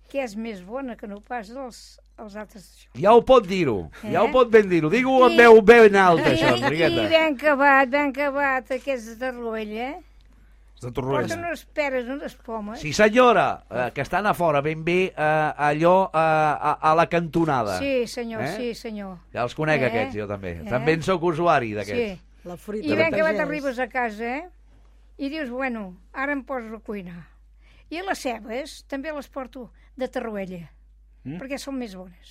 Que 0.09 0.23
és 0.23 0.35
més 0.35 0.61
bona 0.65 0.95
que 0.97 1.07
no 1.07 1.19
pas 1.21 1.49
els, 1.53 1.99
els 2.19 2.35
altres. 2.35 2.65
Ja 2.97 3.13
ho 3.13 3.21
pot 3.25 3.45
dir-ho, 3.47 3.89
ja 4.03 4.23
ho 4.23 4.27
Eh? 4.27 4.31
pot 4.33 4.49
ben 4.49 4.67
dir-ho. 4.69 4.89
Digue-ho 4.89 5.23
amb 5.25 5.33
I- 5.33 5.37
veu 5.37 5.61
ben 5.61 5.95
alta, 5.95 6.29
I, 6.33 6.35
això, 6.37 6.55
I 6.57 6.61
Enriqueta. 6.63 7.07
ben 7.09 7.33
acabat, 7.35 7.89
ben 7.89 8.09
acabat, 8.09 8.71
aquests 8.71 9.17
de 9.19 9.31
Ruella. 9.31 9.89
És 10.79 10.85
de 10.85 10.91
Porten 10.91 11.03
Torroella. 11.03 11.35
unes 11.37 11.65
peres, 11.65 12.05
unes 12.07 12.35
pomes. 12.35 12.79
Sí, 12.79 12.93
senyora, 12.93 13.63
eh, 13.69 13.91
que 13.93 13.99
estan 14.01 14.25
a 14.25 14.33
fora, 14.33 14.61
ben 14.61 14.83
bé 14.85 15.13
eh, 15.15 15.53
allò 15.57 16.05
eh, 16.07 16.17
a, 16.17 16.77
a 16.81 16.95
la 16.95 17.07
cantonada. 17.07 17.77
Sí, 17.79 18.07
senyor, 18.07 18.41
Eh? 18.43 18.53
sí, 18.55 18.75
senyor. 18.75 19.17
Ja 19.33 19.43
els 19.43 19.55
conec, 19.55 19.81
Eh? 19.81 19.85
aquests, 19.87 20.15
jo 20.15 20.25
també. 20.27 20.51
Eh? 20.61 20.69
També 20.69 20.93
en 20.93 21.03
sóc 21.03 21.21
usuari, 21.23 21.73
d'aquests. 21.73 22.21
Sí. 22.21 22.21
La 22.45 22.55
fruita 22.55 22.87
I 22.87 22.95
ben 22.95 23.13
acabat 23.13 23.39
arribes 23.43 23.77
a 23.79 23.87
casa, 23.89 24.23
eh? 24.37 24.47
I 25.17 25.27
dius, 25.27 25.49
bueno, 25.49 25.97
ara 26.13 26.31
em 26.31 26.41
poso 26.47 26.77
a 26.77 26.79
cuinar. 26.79 27.27
I 27.91 27.99
les 28.07 28.17
cebes 28.21 28.85
també 28.87 29.11
les 29.11 29.27
porto 29.27 29.69
de 29.99 30.07
Tarruella, 30.07 30.61
Mm? 31.25 31.35
perquè 31.41 31.57
són 31.59 31.75
més 31.77 31.93
bones. 31.99 32.29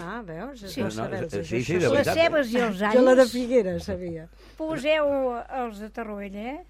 Ah, 0.00 0.22
veus? 0.24 0.62
És 0.62 0.72
Sí. 0.72 0.80
No, 0.80 0.90
saber-ho, 0.90 1.28
sí, 1.28 1.36
això, 1.36 1.44
sí, 1.44 1.56
això 1.58 1.72
de 1.74 1.80
Les 1.80 1.90
veritat, 1.92 2.16
eh? 2.16 2.22
cebes 2.22 2.52
i 2.54 2.56
els 2.62 2.78
Jo 2.78 3.02
la 3.02 3.14
de 3.14 3.20
alls, 3.24 3.32
Figueres 3.32 3.84
sabia. 3.84 4.28
poseu 4.56 5.10
els 5.64 5.78
de 5.82 5.90
Tarruella, 5.90 6.44
eh? 6.54 6.64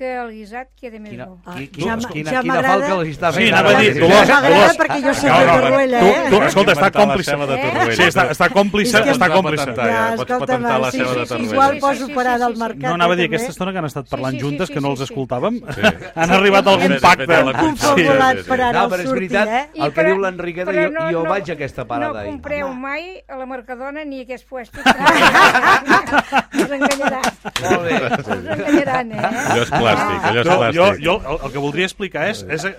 Que 0.00 0.08
el 0.16 0.30
guisat 0.32 0.68
queda 0.80 0.96
més 0.98 1.10
Quina, 1.12 1.26
bo. 1.28 1.34
Ah, 1.44 1.56
qui, 1.60 1.66
ja 1.84 1.96
quina, 1.96 2.08
quina, 2.08 2.30
ja 2.32 2.40
quina 2.40 2.62
falca 2.64 2.92
els 2.96 3.08
està 3.12 3.30
Sí, 3.34 3.40
fent. 3.42 3.52
anava 3.52 3.68
ara. 3.68 3.78
a 3.78 3.82
dir, 3.82 3.90
Sí, 3.92 3.98
Dolors, 4.00 4.20
sí. 4.24 4.32
M'agrada 4.32 4.54
Dolors. 4.56 4.78
perquè 4.80 4.96
jo 5.04 5.12
soc 5.14 5.28
No, 5.30 5.38
de 5.40 5.44
no, 5.46 5.52
Torroella, 5.60 6.00
tu, 6.00 6.06
eh? 6.06 6.24
tu, 6.30 6.36
escolta, 6.48 6.72
està 6.72 6.90
còmplice. 6.90 7.36
de 7.36 7.54
Eh? 7.60 7.96
Sí, 7.96 8.02
està, 8.08 8.24
està 8.30 8.48
còmplice, 8.50 8.96
És 8.96 9.04
que- 9.04 9.10
està 9.12 9.26
Pots 9.28 9.36
còmplice. 9.36 9.66
ja, 9.76 10.38
patentar 10.40 10.80
la 10.80 10.90
sí, 10.90 10.98
sí, 10.98 11.04
de 11.04 11.26
sí, 11.26 11.34
igual 11.44 11.72
Sí, 11.74 11.80
poso 11.80 12.06
sí, 12.06 12.12
parada 12.14 12.38
sí, 12.38 12.42
al 12.44 12.52
sí, 12.52 12.56
sí. 12.56 12.62
mercat. 12.64 12.88
No 12.88 12.94
anava 12.94 13.12
a 13.12 13.16
dir, 13.16 13.26
aquesta 13.26 13.50
estona 13.50 13.72
que 13.72 13.78
han 13.78 13.84
estat 13.84 14.08
parlant 14.08 14.32
Sí, 14.32 14.38
sí, 14.38 14.40
sí, 14.40 14.46
juntes, 14.48 14.68
sí, 14.68 14.74
que 14.74 14.80
no 14.80 14.86
sí, 14.88 14.90
els 14.92 15.00
sí. 15.00 15.04
escoltàvem, 15.12 15.54
Sí. 15.60 15.80
han 16.14 16.30
arribat 16.30 16.66
a 16.66 16.70
algun 16.70 16.88
Sí, 16.88 16.94
sí, 16.94 17.00
pacte. 17.00 17.26
sí, 17.26 17.32
sí. 17.44 17.52
Confabulat 17.60 18.30
Sí, 18.32 18.36
sí, 18.38 18.42
sí. 18.42 18.48
per 18.50 18.60
ara 18.62 18.84
és 18.84 18.90
sortir, 18.90 19.10
veritat, 19.12 19.48
eh? 19.48 19.68
el 19.84 19.92
que 19.92 20.04
diu 20.04 20.18
l'Enriqueta, 20.18 20.72
jo, 20.72 21.10
jo 21.12 21.22
vaig 21.28 21.50
a 21.50 21.52
aquesta 21.52 21.84
parada 21.84 22.22
No 22.24 22.30
compreu 22.30 22.72
mai 22.72 23.22
a 23.28 23.36
la 23.36 23.44
Mercadona 23.46 24.04
ni 24.04 24.20
a 24.20 24.22
aquest 24.22 24.48
puesto. 24.48 24.80
Us 24.80 26.70
enganyaran. 26.70 27.22
Molt 27.60 27.82
bé. 27.84 27.94
Us 28.20 28.28
enganyaran, 28.28 29.12
eh? 29.12 29.18
Allò 29.20 29.62
és 29.62 29.70
plàstic, 29.90 30.24
allò 30.30 30.40
és 30.40 30.46
Jo, 30.46 30.54
jo, 30.54 30.84
plàstic. 30.86 31.04
jo 31.04 31.14
el, 31.34 31.38
el 31.46 31.52
que 31.54 31.62
voldria 31.66 31.88
explicar 31.90 32.28
és... 32.30 32.42
és 32.48 32.64
eh, 32.64 32.74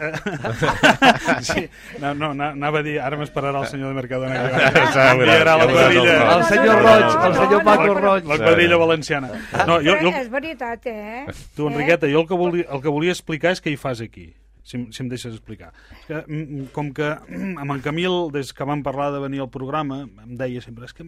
sí, 1.52 1.64
no, 2.02 2.14
no, 2.16 2.34
na- 2.34 2.52
anava 2.56 2.80
a 2.82 2.84
dir, 2.86 2.98
ara 3.04 3.18
m'esperarà 3.20 3.62
el 3.64 3.68
senyor 3.72 3.92
de 3.94 3.98
Mercadona. 4.00 4.34
Que 4.36 4.52
va- 4.52 5.56
la 5.62 5.68
quadrilla. 5.72 6.18
el 6.36 6.42
El 6.42 6.46
senyor 6.50 6.82
Roig, 6.82 7.26
el 7.28 7.36
senyor 7.40 7.64
Paco 7.64 7.94
Roig. 8.00 8.26
La 8.26 8.38
quadrilla 8.38 8.78
valenciana. 8.78 9.32
No, 9.68 9.80
jo, 9.84 9.96
jo, 10.02 10.14
És 10.22 10.30
veritat, 10.32 10.86
eh? 10.88 11.26
tu, 11.56 11.68
Enriqueta, 11.70 12.08
jo 12.12 12.22
el 12.24 12.28
que, 12.28 12.38
volia, 12.38 12.66
el 12.72 12.82
que 12.82 12.90
volia 12.94 13.12
explicar 13.16 13.52
és 13.56 13.62
què 13.64 13.72
hi 13.74 13.78
fas 13.80 14.02
aquí, 14.04 14.30
si, 14.64 14.82
si 14.92 15.04
em 15.04 15.10
deixes 15.12 15.34
explicar. 15.36 15.72
És 16.00 16.06
que, 16.08 16.22
mm, 16.28 16.68
com 16.76 16.92
que 16.96 17.12
mm, 17.28 17.58
amb 17.62 17.76
en 17.78 17.82
Camil, 17.86 18.28
des 18.34 18.54
que 18.54 18.68
vam 18.68 18.84
parlar 18.86 19.12
de 19.16 19.20
venir 19.24 19.42
al 19.44 19.50
programa, 19.54 20.04
em 20.06 20.36
deia 20.40 20.62
sempre, 20.62 20.86
és 20.90 20.94
que 20.98 21.08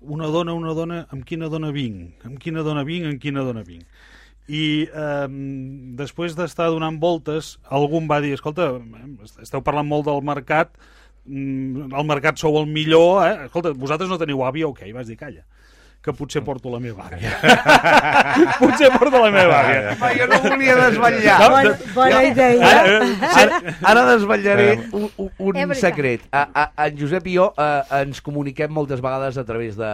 una 0.00 0.30
dona, 0.32 0.54
una 0.56 0.72
dona, 0.72 1.02
amb 1.12 1.24
quina 1.28 1.50
dona 1.52 1.68
vinc? 1.76 2.24
Amb 2.24 2.38
quina 2.40 2.62
dona 2.64 2.84
vinc? 2.88 3.04
Amb 3.10 3.20
quina 3.20 3.42
dona 3.44 3.60
vinc? 3.66 3.84
I 4.50 4.62
eh, 4.90 5.26
després 5.98 6.34
d'estar 6.34 6.70
donant 6.74 6.98
voltes, 7.02 7.54
algú 7.70 8.00
em 8.00 8.08
va 8.10 8.18
dir, 8.24 8.32
escolta, 8.34 8.72
eh, 8.80 9.30
esteu 9.44 9.62
parlant 9.62 9.86
molt 9.86 10.08
del 10.08 10.24
mercat, 10.26 10.72
mm, 11.26 11.92
el 11.94 12.08
mercat 12.08 12.40
sou 12.42 12.58
el 12.58 12.66
millor, 12.66 13.22
eh? 13.28 13.46
escolta, 13.46 13.70
vosaltres 13.78 14.10
no 14.10 14.18
teniu 14.18 14.42
àvia, 14.42 14.66
ok, 14.72 14.88
vas 14.96 15.06
dir, 15.10 15.18
calla. 15.20 15.46
que 16.00 16.14
potser 16.16 16.40
porto 16.40 16.70
la 16.72 16.78
meva 16.80 17.04
àvia. 17.10 17.30
potser 18.60 18.88
porto 18.94 19.20
la 19.20 19.28
meva 19.34 19.58
àvia. 19.58 20.14
Jo 20.16 20.28
no 20.30 20.38
volia 20.46 20.76
desvetllar. 20.78 21.34
No, 21.42 21.50
Bona, 21.52 21.74
bona 21.92 22.22
idea. 22.24 22.70
Ara, 22.70 22.94
eh, 22.94 23.34
Ara, 23.42 23.58
ara 23.92 24.06
desvetllaré 24.14 24.70
un, 24.96 25.10
un, 25.36 25.74
secret. 25.76 26.24
A, 26.32 26.46
a, 26.54 26.64
en 26.86 26.96
Josep 26.96 27.28
i 27.28 27.36
jo 27.36 27.50
eh, 27.52 28.00
ens 28.00 28.24
comuniquem 28.24 28.72
moltes 28.72 29.04
vegades 29.04 29.36
a 29.36 29.44
través 29.44 29.76
de 29.76 29.92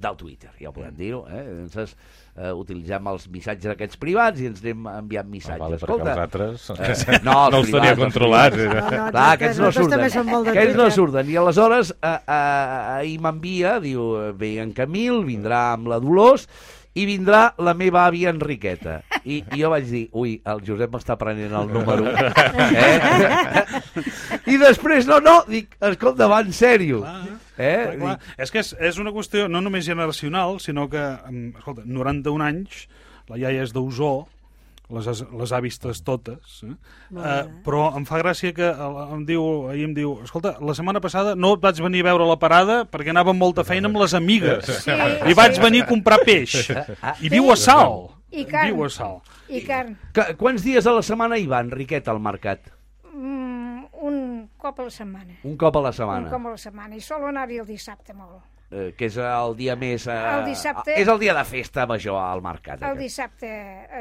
del 0.00 0.16
Twitter, 0.16 0.50
ja 0.60 0.70
ho 0.70 0.72
podem 0.72 0.94
dir-ho. 0.96 1.20
Eh? 1.28 1.42
Llavors, 1.60 1.92
eh, 2.36 2.50
utilitzem 2.56 3.06
els 3.12 3.26
missatges 3.34 3.72
aquests 3.74 4.00
privats 4.00 4.40
i 4.40 4.48
ens 4.48 4.62
anem 4.64 4.86
enviant 4.94 5.26
Ah, 5.28 5.30
missatges. 5.34 5.60
vale, 5.60 5.76
perquè 5.76 5.92
Escolta, 5.92 6.10
els 6.10 6.24
altres 6.24 7.04
eh, 7.04 7.20
no, 7.28 7.36
els 7.50 7.58
els 7.60 7.70
tenia 7.70 7.92
privats, 7.94 8.02
controlats. 8.02 8.56
els 8.56 8.64
eh. 8.64 8.74
No, 8.74 8.80
no, 8.80 9.10
Clar, 9.12 9.28
aquests 9.36 9.60
no 9.60 9.70
surten. 9.76 10.04
Aquests 10.56 10.76
no 10.80 10.90
surten. 10.90 11.30
I 11.30 11.36
aleshores 11.44 11.92
eh, 12.00 12.16
eh, 12.16 12.98
ahir 12.98 13.16
m'envia, 13.20 13.78
diu, 13.84 14.10
ve 14.40 14.56
en 14.64 14.72
Camil, 14.76 15.22
vindrà 15.28 15.72
amb 15.76 15.92
la 15.92 16.00
Dolors 16.00 16.48
i 16.98 17.04
vindrà 17.06 17.52
la 17.62 17.70
meva 17.78 18.02
àvia 18.08 18.32
Enriqueta. 18.34 18.96
I, 19.22 19.44
i 19.54 19.60
jo 19.60 19.68
vaig 19.70 19.84
dir, 19.86 20.06
ui, 20.16 20.32
el 20.48 20.62
Josep 20.66 20.90
m'està 20.90 21.14
prenent 21.20 21.52
el 21.54 21.68
número. 21.70 22.08
Eh? 22.10 23.64
I 24.50 24.56
després, 24.58 25.06
no, 25.06 25.20
no, 25.22 25.36
dic, 25.46 25.76
escolta, 25.90 26.26
va 26.30 26.40
en 26.42 26.50
sèrio. 26.56 27.02
Eh? 27.60 27.76
Clar, 27.84 27.96
clar. 28.00 28.16
Dic, 28.18 28.34
És 28.46 28.52
que 28.54 28.64
és, 28.64 28.74
és 28.90 28.98
una 29.02 29.12
qüestió 29.14 29.46
no 29.52 29.60
només 29.60 29.84
generacional, 29.86 30.58
sinó 30.64 30.88
que, 30.90 31.04
em, 31.28 31.48
escolta, 31.60 31.84
91 31.86 32.44
anys, 32.46 32.86
la 33.30 33.38
iaia 33.38 33.66
és 33.66 33.74
d'Osó, 33.76 34.14
les, 34.90 35.22
les 35.38 35.52
ha 35.52 35.60
vistes 35.62 36.00
totes, 36.02 36.62
eh? 36.66 36.72
Uh, 37.14 37.42
però 37.66 37.84
em 37.98 38.04
fa 38.08 38.18
gràcia 38.22 38.54
que 38.54 38.70
em 38.70 39.22
diu, 39.28 39.44
ahir 39.70 39.86
em 39.86 39.94
diu, 39.94 40.16
escolta, 40.24 40.56
la 40.64 40.74
setmana 40.74 41.02
passada 41.02 41.36
no 41.38 41.52
et 41.56 41.62
vaig 41.62 41.80
venir 41.84 42.02
a 42.04 42.08
veure 42.10 42.26
la 42.28 42.38
parada 42.42 42.80
perquè 42.90 43.14
anava 43.14 43.34
amb 43.34 43.42
molta 43.42 43.64
feina 43.66 43.90
amb 43.90 44.00
les 44.02 44.16
amigues. 44.18 44.66
Sí, 44.84 44.94
I 45.30 45.36
vaig 45.38 45.58
sí. 45.58 45.62
venir 45.62 45.84
a 45.84 45.90
comprar 45.90 46.20
peix. 46.26 46.56
I 47.22 47.30
viu 47.32 47.50
a 47.52 47.58
Sal. 47.60 48.08
I 48.30 48.46
carn. 48.46 48.72
Viu 48.72 48.86
a 48.86 48.90
Sal. 48.90 49.20
I 49.50 49.62
carn. 49.66 49.96
que, 50.14 50.26
quants 50.38 50.66
dies 50.66 50.86
a 50.86 50.94
la 50.94 51.06
setmana 51.06 51.38
hi 51.38 51.48
va 51.50 51.62
Enriqueta 51.64 52.12
al 52.14 52.20
mercat? 52.22 52.70
Mm, 53.10 53.49
un 54.40 54.48
cop 54.58 54.78
a 54.80 54.84
la 54.88 54.90
setmana. 54.90 55.36
Un 55.44 55.56
cop 55.56 55.76
a 55.76 55.80
la 55.80 55.88
Un 55.88 55.98
setmana. 56.02 56.30
cop 56.30 56.46
a 56.46 56.50
la 56.50 56.56
setmana. 56.68 56.96
I 56.96 57.00
sol 57.00 57.26
anar-hi 57.28 57.58
el 57.62 57.66
dissabte 57.66 58.14
molt. 58.14 58.40
Eh, 58.72 58.92
que 58.96 59.06
és 59.10 59.16
el 59.18 59.56
dia 59.58 59.74
més... 59.74 60.04
Eh, 60.06 60.12
El 60.14 60.44
dissabte- 60.46 60.94
És 60.94 61.08
el 61.10 61.18
dia 61.18 61.32
de 61.34 61.42
festa 61.44 61.88
major 61.90 62.14
al 62.22 62.40
mercat. 62.40 62.78
El 62.78 62.92
aquest. 62.92 63.00
dissabte 63.00 63.48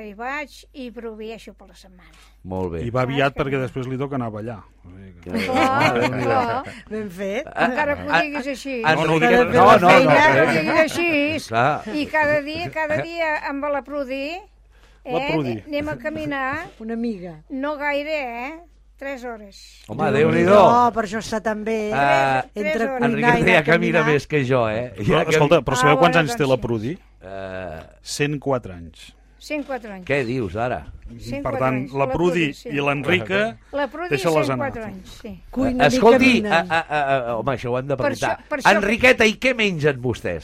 hi 0.06 0.12
vaig 0.14 0.60
i 0.74 0.92
proveeixo 0.94 1.56
per 1.58 1.70
la 1.72 1.74
setmana. 1.74 2.14
Molt 2.44 2.76
bé. 2.76 2.84
I 2.86 2.92
va 2.94 3.02
aviat 3.08 3.34
perquè 3.34 3.58
després 3.64 3.88
li 3.90 3.98
toca 3.98 4.16
anar 4.20 4.28
a 4.28 4.36
ballar. 4.36 4.60
O 4.86 4.92
sigui 4.92 5.16
que- 5.22 5.48
clar. 5.48 6.64
Ben 6.88 7.10
fet. 7.10 7.48
Encara 7.50 7.96
que 7.98 8.06
ho 8.12 8.22
diguis 8.22 8.48
així. 8.54 8.82
Ah, 8.86 8.94
No, 8.94 9.06
no 9.08 9.18
no, 9.18 9.44
no, 9.44 9.78
no, 9.80 9.88
ho 9.88 9.90
eh? 9.90 10.54
diguis 10.54 10.80
així. 10.86 12.00
I 12.04 12.06
cada 12.06 12.40
dia, 12.46 12.70
cada 12.70 13.02
dia 13.02 13.38
amb 13.50 13.66
la 13.74 13.82
Prudi, 13.82 14.38
eh, 15.04 15.14
La 15.18 15.28
Prudi. 15.34 15.64
anem 15.66 15.90
a 15.90 15.98
caminar, 15.98 16.68
Una 16.80 16.94
amiga. 16.94 17.40
no 17.50 17.76
gaire, 17.76 18.20
eh? 18.48 18.60
Tres 19.00 19.24
hores. 19.24 19.60
Home, 19.88 20.10
Déu-n'hi-do. 20.12 20.52
No, 20.60 20.90
per 20.92 21.06
això 21.08 21.22
està 21.24 21.40
tan 21.42 21.62
bé. 21.64 21.78
Ah, 21.96 22.42
Entre 22.54 22.86
cuinar 22.90 23.06
Enriqueta 23.08 23.40
i 23.40 23.54
ja 23.54 23.60
a 23.60 23.64
camina 23.64 24.00
caminar. 24.02 24.14
més 24.14 24.26
que 24.28 24.42
jo, 24.44 24.66
eh? 24.70 24.92
Però, 24.98 25.06
Ja 25.08 25.22
que- 25.26 25.32
escolta, 25.38 25.62
però 25.64 25.76
sabeu 25.80 25.96
Ah, 25.96 26.00
quants 26.02 26.16
bueno, 26.18 26.20
anys 26.20 26.36
té 26.36 26.44
doncs 26.44 26.50
la 26.52 26.56
sí. 26.58 26.62
Prudi? 26.62 26.92
Eh, 27.22 27.80
104 28.02 28.74
anys. 28.74 29.14
104 29.40 29.94
anys. 29.94 30.06
què 30.06 30.26
dius, 30.26 30.56
ara? 30.58 30.86
104 31.18 31.42
Per 31.52 31.60
tant, 31.60 31.76
anys. 31.78 31.94
la 31.94 32.08
Prudi 32.12 32.54
sí. 32.54 32.70
i 32.70 32.74
l'Enrica... 32.76 33.58
La 33.72 33.88
Prudi, 33.88 34.10
Deixa-les 34.10 34.48
104 34.48 34.84
anar. 34.84 34.94
anys, 34.94 35.10
sí. 35.22 35.40
Cuina 35.50 35.86
i 35.86 35.88
Escolti, 35.88 36.44
a, 36.46 36.60
a, 36.60 36.80
a, 36.80 37.00
a, 37.30 37.36
home, 37.38 37.54
això 37.56 37.72
ho 37.72 37.78
hem 37.80 37.88
de 37.88 37.96
Per 37.96 38.06
preguntar. 38.06 38.34
això- 38.38 38.50
per 38.50 38.60
això- 38.60 38.76
Enriqueta, 38.76 39.26
i 39.26 39.40
què 39.40 39.56
mengen 39.56 40.02
vostès? 40.02 40.44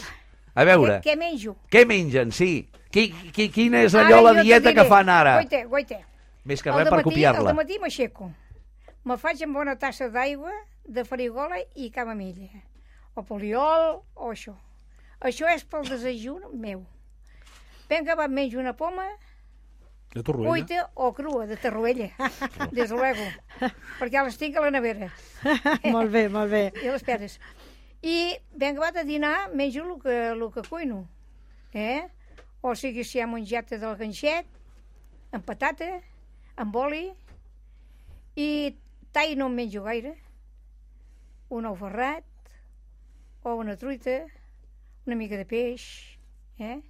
A 0.56 0.64
veure, 0.64 1.02
Què, 1.02 1.12
què 1.12 1.18
menjo? 1.18 1.58
què 1.70 1.86
mengen, 1.86 2.32
sí? 2.32 2.70
Qui, 2.90 3.10
qui, 3.34 3.50
quina 3.50 3.82
és 3.84 3.94
Ara 3.94 4.08
allò 4.08 4.22
la 4.24 4.30
jo 4.32 4.36
te 4.38 4.44
dieta 4.44 4.74
que 4.74 4.86
fan 4.86 5.10
ara? 5.10 5.34
Guaita, 5.44 5.66
guaita. 5.66 6.00
Més 6.46 6.62
que 6.64 6.70
res 6.72 6.78
per 6.78 6.86
dematí- 6.86 6.98
El 7.00 7.04
copiar-la. 7.04 7.54
matí 7.54 7.78
m'aixeco. 7.82 8.32
Me 9.06 9.18
faig 9.22 9.44
amb 9.46 9.58
una 9.62 9.76
tassa 9.78 10.08
d'aigua, 10.10 10.52
de 10.86 11.04
farigola 11.06 11.60
i 11.78 11.92
camamilla. 11.94 12.50
O 13.16 13.22
poliol, 13.24 14.02
o 14.16 14.32
això. 14.32 14.56
Això 15.22 15.50
és 15.54 15.64
pel 15.70 15.86
desajun 15.88 16.48
meu. 16.62 16.82
Vinga, 17.90 18.16
va, 18.18 18.26
menjo 18.28 18.60
una 18.60 18.74
poma, 18.74 19.06
De 20.16 20.24
Torroella? 20.24 20.50
cuita 20.50 20.90
o 20.96 21.14
crua, 21.14 21.46
de 21.46 21.58
Tarruella. 21.58 22.10
Des 22.72 22.90
de 22.90 22.96
luego. 22.96 23.26
Perquè 24.00 24.24
les 24.26 24.38
tinc 24.42 24.58
a 24.58 24.64
la 24.66 24.72
nevera. 24.74 25.12
Molt 25.96 26.10
bé, 26.12 26.26
molt 26.30 26.50
bé. 26.52 26.64
I 26.82 26.90
les 26.90 27.04
pedres. 27.04 27.38
I 28.02 28.34
vinga, 28.56 28.82
va, 28.82 28.92
de 28.96 29.04
dinar, 29.04 29.52
menjo 29.54 29.84
el 29.84 30.00
que, 30.02 30.16
el 30.32 30.42
que 30.54 30.64
cuino. 30.70 31.04
Eh? 31.74 32.08
O 32.62 32.74
sigui, 32.76 33.04
si 33.04 33.20
hi 33.20 33.22
ha 33.22 33.28
mongeta 33.30 33.78
del 33.78 33.98
ganxet, 34.00 34.50
amb 35.36 35.46
patata, 35.46 35.92
amb 36.58 36.76
oli, 36.80 37.10
i 38.36 38.50
tall 39.16 39.38
no 39.40 39.48
en 39.52 39.56
menjo 39.58 39.86
gaire, 39.88 40.16
un 41.56 41.70
ou 41.70 41.78
ferrat, 41.80 42.26
o 43.46 43.56
una 43.62 43.78
truita, 43.80 44.26
una 45.06 45.16
mica 45.16 45.38
de 45.40 45.46
peix, 45.48 45.86
eh? 46.60 46.82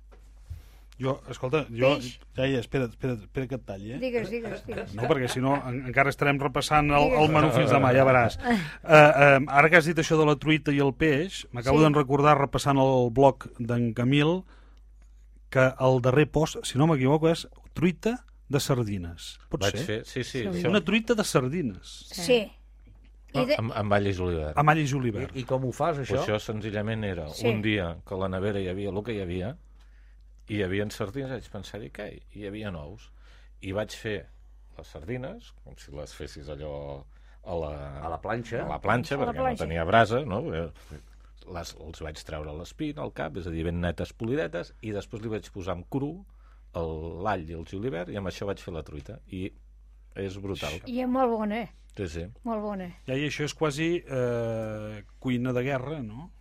Jo, 0.96 1.18
escolta, 1.28 1.66
jo... 1.76 1.90
Peix. 2.00 2.14
Ja, 2.38 2.46
ja, 2.48 2.60
espera, 2.64 2.86
espera, 2.88 3.18
espera 3.20 3.50
que 3.52 3.58
et 3.60 3.66
talli, 3.68 3.90
eh? 3.92 3.98
Digues, 4.00 4.30
digues, 4.32 4.62
digues. 4.64 4.94
No, 4.96 5.10
perquè 5.12 5.28
si 5.28 5.42
no 5.44 5.58
en, 5.68 5.82
encara 5.90 6.14
estarem 6.14 6.40
repassant 6.40 6.88
el, 6.96 7.10
el 7.20 7.34
menú 7.34 7.50
fins 7.52 7.74
demà, 7.74 7.92
ja 7.96 8.06
veuràs. 8.08 8.38
Uh, 8.40 8.54
uh, 8.88 9.50
ara 9.60 9.72
que 9.72 9.82
has 9.82 9.90
dit 9.90 10.00
això 10.00 10.16
de 10.20 10.28
la 10.30 10.38
truita 10.40 10.72
i 10.72 10.80
el 10.84 10.94
peix, 10.96 11.42
m'acabo 11.52 11.82
Sí. 11.82 11.84
sí. 11.84 11.90
de 11.92 12.00
recordar, 12.00 12.38
repassant 12.40 12.80
el 12.80 13.10
blog 13.12 13.50
d'en 13.60 13.90
Camil, 13.98 14.38
que 15.52 15.68
el 15.84 16.00
darrer 16.04 16.30
post, 16.32 16.62
si 16.64 16.80
no 16.80 16.88
m'equivoco, 16.88 17.28
és 17.32 17.44
truita 17.76 18.16
de 18.50 18.60
sardines. 18.60 19.40
Pot 19.50 19.62
Vaig 19.66 19.78
ser? 19.78 19.86
fer, 19.86 20.00
sí, 20.06 20.24
sí. 20.24 20.42
Sí. 20.44 20.48
Això, 20.48 20.70
Una 20.70 20.82
truita 20.86 21.16
de 21.18 21.24
sardines. 21.26 21.96
Sí. 22.14 22.40
I 23.36 23.46
de... 23.50 23.56
amb, 23.60 23.74
amb 23.76 23.94
all 23.98 24.08
i 24.08 24.14
julivert. 24.16 24.56
Amb 24.58 24.70
all 24.72 24.80
i 24.80 24.84
I, 24.86 24.88
julivert. 24.88 25.36
I 25.36 25.44
com 25.50 25.66
ho 25.68 25.72
fas, 25.76 25.98
Això? 26.04 26.20
això? 26.22 26.36
això 26.38 26.40
senzillament 26.54 27.04
era 27.04 27.26
Sí. 27.34 27.48
un 27.50 27.62
dia 27.62 27.98
que 28.08 28.14
a 28.16 28.18
la 28.22 28.30
nevera 28.30 28.62
hi 28.62 28.70
havia 28.72 28.90
el 28.94 29.02
que 29.04 29.14
hi 29.18 29.22
havia, 29.24 29.56
i 30.48 30.60
hi 30.60 30.64
havia 30.64 30.86
sardines, 30.94 31.32
vaig 31.34 31.50
pensar, 31.52 31.82
i 31.84 31.90
què? 31.92 32.06
I 32.36 32.40
hi 32.44 32.48
havia 32.48 32.72
nous. 32.72 33.10
I 33.66 33.72
vaig 33.74 33.92
fer 33.98 34.28
les 34.78 34.88
sardines, 34.88 35.52
com 35.64 35.76
si 35.78 35.92
les 35.92 36.14
fessis 36.14 36.48
allò 36.54 37.04
a 37.46 37.56
la, 37.60 37.74
A 38.06 38.10
la 38.10 38.22
planxa. 38.22 38.62
a 38.64 38.70
la 38.70 38.80
planxa, 38.82 39.16
A 39.16 39.18
la 39.20 39.26
perquè 39.32 39.42
planxa. 39.42 39.64
no 39.64 39.68
tenia 39.68 39.84
brasa, 39.86 40.24
no? 40.26 40.40
Eh, 40.54 40.70
Les, 41.46 41.76
els 41.78 42.00
vaig 42.02 42.18
treure 42.26 42.54
l'espina 42.58 43.04
al 43.04 43.12
cap, 43.14 43.36
és 43.38 43.46
a 43.46 43.52
dir, 43.54 43.64
ben 43.68 43.78
netes 43.80 44.14
polidetes, 44.18 44.72
i 44.82 44.90
després 44.96 45.22
li 45.22 45.30
vaig 45.30 45.46
posar 45.54 45.76
amb 45.76 45.86
cru 45.94 46.26
l'all 46.76 47.46
i 47.50 47.54
el 47.56 47.66
julivert, 47.70 48.10
i 48.12 48.18
amb 48.20 48.28
això 48.32 48.48
vaig 48.50 48.62
fer 48.62 48.74
la 48.76 48.84
truita. 48.84 49.20
I 49.32 49.48
és 50.16 50.38
brutal. 50.42 50.78
I 50.86 51.02
és 51.04 51.08
molt 51.12 51.32
bona, 51.32 51.66
Sí, 51.96 52.08
sí. 52.12 52.24
molt 52.44 52.60
bona. 52.62 52.90
Ja, 53.08 53.16
i 53.16 53.24
això 53.30 53.46
és 53.48 53.54
quasi 53.56 54.04
eh, 54.04 55.04
cuina 55.20 55.54
de 55.56 55.64
guerra, 55.64 56.02
no? 56.04 56.32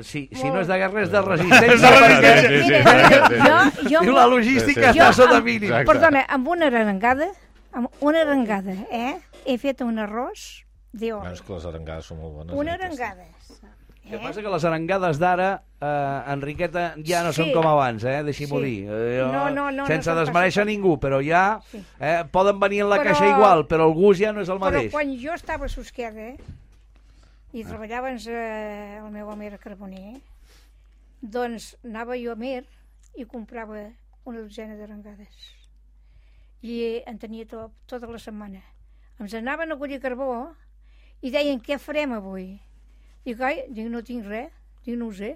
Sí, 0.00 0.30
si 0.32 0.48
no 0.48 0.62
és 0.62 0.68
de 0.70 0.78
guerra, 0.80 1.02
és 1.04 1.10
de 1.12 1.20
resistència. 1.20 1.76
Sí, 1.76 1.88
perquè 1.92 2.30
sí, 2.40 2.46
sí, 2.48 2.60
sí, 2.64 2.78
sí, 2.80 3.18
sí. 3.28 3.40
jo, 3.44 3.90
jo, 3.90 4.00
diu 4.06 4.14
la 4.16 4.24
logística 4.32 4.86
Sí, 4.86 4.92
sí. 4.96 5.02
està 5.02 5.10
sota 5.12 5.42
mínim. 5.44 5.68
Exacte. 5.68 5.90
Perdona, 5.92 6.22
amb 6.32 6.48
una 6.48 6.70
arengada, 6.72 7.28
amb 7.76 8.00
una 8.00 8.22
arengada, 8.24 8.72
eh? 8.88 9.18
He 9.44 9.58
fet 9.60 9.82
un 9.84 10.00
arròs 10.00 10.46
d'oli. 10.94 11.12
Bueno, 11.20 11.34
és 11.36 11.42
que 11.44 11.52
les 11.52 11.66
arengades 11.68 12.08
són 12.08 12.22
molt 12.22 12.32
bones. 12.38 12.56
Una 12.56 12.72
eh, 12.72 12.78
aquestes. 12.80 13.00
arengada. 13.04 13.73
El 14.04 14.10
que 14.10 14.18
passa 14.20 14.42
que 14.42 14.50
les 14.52 14.64
arengades 14.68 15.18
d'ara, 15.18 15.62
eh, 15.80 16.32
Enriqueta, 16.32 16.94
ja 17.02 17.22
no 17.24 17.32
són 17.32 17.46
Sí. 17.46 17.52
com 17.54 17.66
abans, 17.66 18.04
eh? 18.04 18.22
Deixi-m'ho 18.22 18.58
Sí. 18.60 18.64
dir. 18.64 18.88
Eh, 18.90 19.20
jo, 19.22 19.32
No, 19.32 19.48
no, 19.50 19.70
no, 19.70 19.86
sense 19.86 20.10
no 20.10 20.16
són 20.16 20.24
desmereixer 20.26 20.66
ningú, 20.66 20.98
però 21.00 21.22
ja 21.24 21.60
Sí. 21.70 21.82
eh, 22.00 22.24
poden 22.30 22.60
venir 22.60 22.82
en 22.82 22.90
la 22.90 22.98
Però- 22.98 23.04
caixa 23.04 23.26
igual, 23.30 23.66
però 23.66 23.86
el 23.88 23.94
gust 23.94 24.20
ja 24.20 24.32
no 24.32 24.42
és 24.42 24.48
el 24.48 24.58
Però 24.58 24.70
mateix. 24.70 24.92
quan 24.92 25.16
jo 25.18 25.32
estava 25.32 25.64
a 25.64 25.68
Susqueda 25.68 26.34
i 27.54 27.64
treballava 27.64 28.10
eh, 28.10 28.98
el 28.98 29.10
meu 29.10 29.28
home 29.28 29.46
era 29.46 29.58
carboner, 29.58 30.20
doncs 31.22 31.76
anava 31.84 32.16
jo 32.18 32.32
a 32.32 32.36
Mer 32.36 32.64
i 33.16 33.24
comprava 33.24 33.90
una 34.24 34.40
dotzena 34.40 34.76
d'arengades. 34.76 35.28
I 36.62 37.02
en 37.06 37.18
tenia 37.18 37.46
to, 37.46 37.70
tota 37.86 38.06
la 38.06 38.18
setmana. 38.18 38.60
Ens 39.20 39.34
anaven 39.34 39.72
a 39.72 39.76
collir 39.78 40.00
carbó 40.00 40.54
i 41.22 41.30
deien, 41.30 41.60
què 41.62 41.78
farem 41.78 42.12
avui? 42.12 42.60
Dic, 43.24 43.40
ai, 43.40 43.64
dic, 43.72 43.88
no 43.88 44.02
tinc 44.04 44.26
res, 44.28 44.52
dic, 44.84 44.96
no 45.00 45.08
ho 45.08 45.14
sé. 45.16 45.34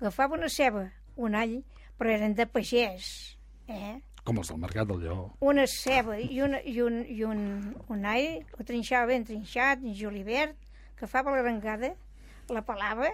Agafava 0.00 0.36
una 0.38 0.48
ceba, 0.50 0.88
un 1.16 1.34
all, 1.38 1.60
però 1.98 2.10
eren 2.14 2.34
de 2.38 2.46
pagès, 2.50 3.36
eh? 3.70 3.96
Com 4.26 4.42
els 4.42 4.50
del 4.52 4.58
Mercat 4.60 4.88
del 4.90 5.00
Lleó. 5.02 5.30
una 5.40 5.64
ceba 5.66 6.18
i, 6.20 6.40
una, 6.44 6.58
i, 6.60 6.74
un, 6.84 6.98
i 7.08 7.22
un, 7.24 7.40
un 7.88 8.04
all, 8.04 8.42
ho 8.58 8.66
trinxava 8.66 9.08
ben 9.08 9.24
trinxat, 9.24 9.80
en 9.82 9.94
julivert, 9.96 10.58
agafava 10.98 11.32
l'arengada, 11.32 11.94
la 12.52 12.62
pelava 12.66 13.08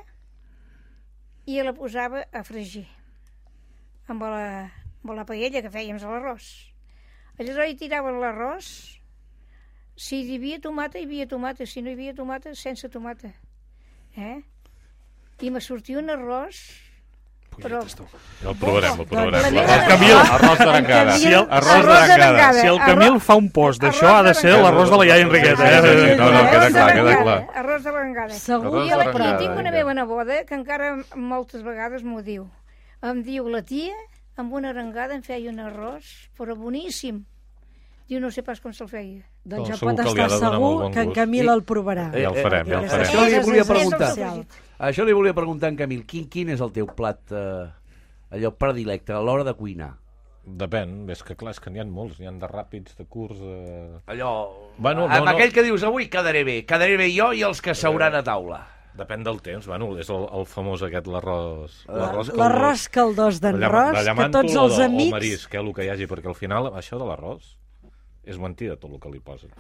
i 1.47 1.61
la 1.63 1.75
posava 1.77 2.25
a 2.33 2.43
fregir 2.47 2.87
amb 4.09 4.25
la, 4.25 4.71
amb 5.05 5.15
la 5.17 5.25
paella 5.29 5.63
que 5.63 5.73
fèiem 5.73 6.01
a 6.01 6.11
l'arròs. 6.11 6.51
Aleshores 7.39 7.73
hi 7.73 7.79
tirava 7.79 8.13
l'arròs, 8.15 8.69
si 9.97 10.21
hi 10.25 10.37
havia 10.37 10.61
tomata, 10.61 10.99
hi 10.99 11.07
havia 11.09 11.27
tomata, 11.31 11.67
si 11.67 11.83
no 11.83 11.93
hi 11.93 11.99
havia 11.99 12.15
tomata, 12.17 12.55
sense 12.55 12.89
tomata. 12.89 13.31
Eh? 14.17 14.41
I 15.43 15.51
me 15.51 15.61
sortia 15.61 15.99
un 15.99 16.09
arròs 16.11 16.81
però... 17.55 17.81
El 18.43 18.57
provarem, 18.59 18.99
el 18.99 19.07
provarem. 19.07 19.57
El 19.63 19.83
Camil, 19.87 20.17
arròs 20.19 20.59
d'arengada. 20.59 21.13
Si 21.23 21.29
el- 21.31 21.45
arròs 21.47 21.85
d'arengada. 21.87 22.17
d'arengada. 22.19 22.61
Si 22.61 22.67
el 22.67 22.81
Camil 22.83 23.21
fa 23.23 23.37
un 23.39 23.47
post 23.55 23.83
d'això, 23.83 24.09
ha 24.17 24.23
de 24.27 24.33
ser 24.35 24.49
d'arengada. 24.51 24.65
l'arròs 24.65 24.91
de 24.91 24.97
la 24.99 25.07
iaia 25.07 25.23
Enriqueta. 25.29 25.69
Sí, 25.69 25.77
sí, 25.77 25.93
sí, 26.01 26.09
Eh? 26.11 26.17
no, 26.19 26.31
no, 26.33 26.41
queda 26.51 26.51
clar, 26.51 26.71
queda 26.71 26.71
d'arengada, 26.81 27.23
clar. 27.23 27.39
Arròs 27.63 27.83
de 27.85 27.93
l'engada. 27.95 28.35
Segur. 28.35 28.73
D'arengada, 28.89 29.29
I 29.31 29.39
tinc 29.45 29.59
una 29.63 29.71
meva 29.71 29.95
neboda 29.95 30.41
que 30.49 30.55
encara 30.59 30.97
moltes 31.15 31.63
vegades 31.63 32.03
m'ho 32.03 32.23
diu. 32.27 32.49
Em 33.03 33.23
diu, 33.23 33.47
la 33.49 33.63
tia, 33.63 33.95
amb 34.37 34.53
una 34.53 34.71
arengada 34.75 35.15
em 35.15 35.23
feia 35.23 35.51
un 35.51 35.61
arròs, 35.63 36.11
però 36.37 36.57
boníssim. 36.59 37.23
Diu, 38.05 38.21
no 38.21 38.29
sé 38.29 38.43
pas 38.45 38.61
com 38.61 38.73
se'l 38.77 38.89
feia. 38.91 39.23
Doncs 39.49 39.71
ja 39.71 39.77
pot 39.81 40.01
estar 40.03 40.29
segur 40.37 40.59
bon 40.61 40.93
que 40.93 41.07
en. 41.07 41.13
Camil 41.17 41.49
el 41.49 41.63
provarà. 41.65 42.11
Ja 42.13 42.29
el 42.29 42.37
farem, 42.37 42.69
ja 42.69 42.83
el 42.83 42.89
farem. 42.91 43.07
Això 43.09 43.25
li 43.25 43.41
volia 43.47 43.65
preguntar. 43.65 44.11
Això 44.91 45.07
li 45.09 45.17
volia 45.17 45.35
preguntar 45.37 45.71
en 45.73 45.79
Camil. 45.79 46.03
Quin, 46.05 46.27
quin 46.29 46.51
és 46.53 46.61
el 46.65 46.73
teu 46.75 46.91
plat, 46.93 47.23
eh, 47.33 48.35
allò 48.37 48.51
predilecte, 48.61 49.15
a 49.15 49.23
l'hora 49.25 49.47
de 49.47 49.55
cuinar? 49.57 49.95
Depèn, 50.45 51.09
és 51.09 51.23
que 51.25 51.39
clar, 51.41 51.55
és 51.57 51.61
que 51.63 51.73
n'hi 51.73 51.81
ha 51.81 51.87
molts, 51.89 52.19
n'hi 52.21 52.29
ha 52.29 52.35
de 52.37 52.51
ràpids, 52.51 52.99
de 52.99 53.07
curts, 53.09 53.41
de... 53.41 54.03
Allò... 54.13 54.35
Bueno, 54.77 55.07
no, 55.09 55.09
amb 55.09 55.25
no. 55.25 55.33
aquell 55.33 55.55
que 55.57 55.65
dius, 55.65 55.87
avui 55.89 56.11
quedaré 56.13 56.45
bé. 56.45 56.59
Quedaré 56.69 56.99
bé 57.01 57.09
jo 57.15 57.31
i 57.33 57.41
els 57.49 57.65
que 57.65 57.73
seuran 57.73 58.19
a 58.19 58.23
taula. 58.27 58.61
Depèn 58.99 59.25
del 59.25 59.41
temps, 59.43 59.65
bueno, 59.67 59.89
és 59.99 60.13
el, 60.13 60.29
el 60.29 60.45
famós 60.47 60.85
aquest, 60.85 61.09
l'arròs... 61.09 61.81
L'arròs 61.89 62.89
caldós 62.93 63.41
d'en 63.41 63.57
Ros, 63.65 63.97
que 64.05 64.29
tots 64.37 64.53
els 64.53 64.77
de- 64.77 64.85
O 64.85 64.91
amics... 64.93 65.17
marisc, 65.17 65.55
eh, 65.55 65.63
el 65.65 65.73
que 65.73 65.89
hi 65.89 65.95
hagi, 65.97 66.07
perquè 66.11 66.29
al 66.29 66.37
final 66.39 66.69
això 66.77 67.01
de 67.01 67.09
l'arròs 67.09 67.55
és 68.27 68.39
mentida 68.41 68.77
tot 68.81 68.93
el 68.93 69.01
que 69.03 69.11
li 69.13 69.21
posen. 69.25 69.51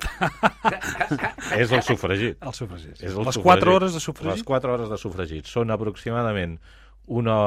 és 1.60 1.72
el 1.72 1.82
sofregit. 1.86 2.38
El 2.42 2.54
sofregit. 2.56 3.00
És 3.00 3.12
el 3.14 3.24
Les 3.26 3.36
sofregit. 3.38 3.48
4 3.48 3.74
hores 3.74 3.96
de 3.96 4.02
sofregit. 4.02 4.38
Les 4.40 4.46
4 4.50 4.74
hores 4.74 4.92
de 4.92 4.98
sofregit. 5.00 5.50
Són 5.50 5.70
aproximadament 5.74 6.58
una, 7.06 7.38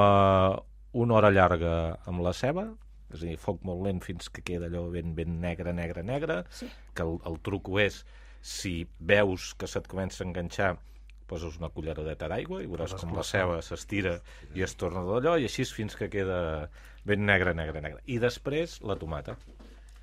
una 0.93 1.17
hora 1.17 1.31
llarga 1.33 1.73
amb 2.09 2.21
la 2.25 2.33
ceba, 2.37 2.67
és 3.13 3.21
a 3.21 3.25
dir, 3.29 3.37
foc 3.39 3.61
molt 3.67 3.85
lent 3.85 4.01
fins 4.03 4.29
que 4.29 4.43
queda 4.45 4.67
allò 4.67 4.87
ben, 4.91 5.13
ben 5.15 5.39
negre, 5.41 5.73
negre, 5.73 6.03
negre, 6.03 6.43
Sí. 6.51 6.67
que 6.93 7.03
el, 7.05 7.17
el 7.25 7.39
truco 7.39 7.79
és, 7.79 8.03
si 8.41 8.87
veus 8.99 9.53
que 9.57 9.67
se't 9.67 9.87
comença 9.87 10.23
a 10.23 10.27
enganxar, 10.27 10.75
poses 11.27 11.57
una 11.59 11.67
culleradeta 11.69 12.29
d'aigua 12.31 12.61
i 12.63 12.67
veuràs 12.71 12.93
com 12.95 13.11
la 13.15 13.23
ceba 13.27 13.57
s'estira 13.61 14.21
i 14.55 14.63
es 14.63 14.75
torna 14.79 15.03
d'allò, 15.03 15.35
i 15.39 15.47
així 15.49 15.65
fins 15.67 15.97
que 15.99 16.07
queda 16.09 16.69
ben 17.07 17.25
negre, 17.27 17.53
negre, 17.55 17.81
negre. 17.83 17.99
I 18.07 18.19
després 18.23 18.79
la 18.83 18.95
tomata. 18.99 19.35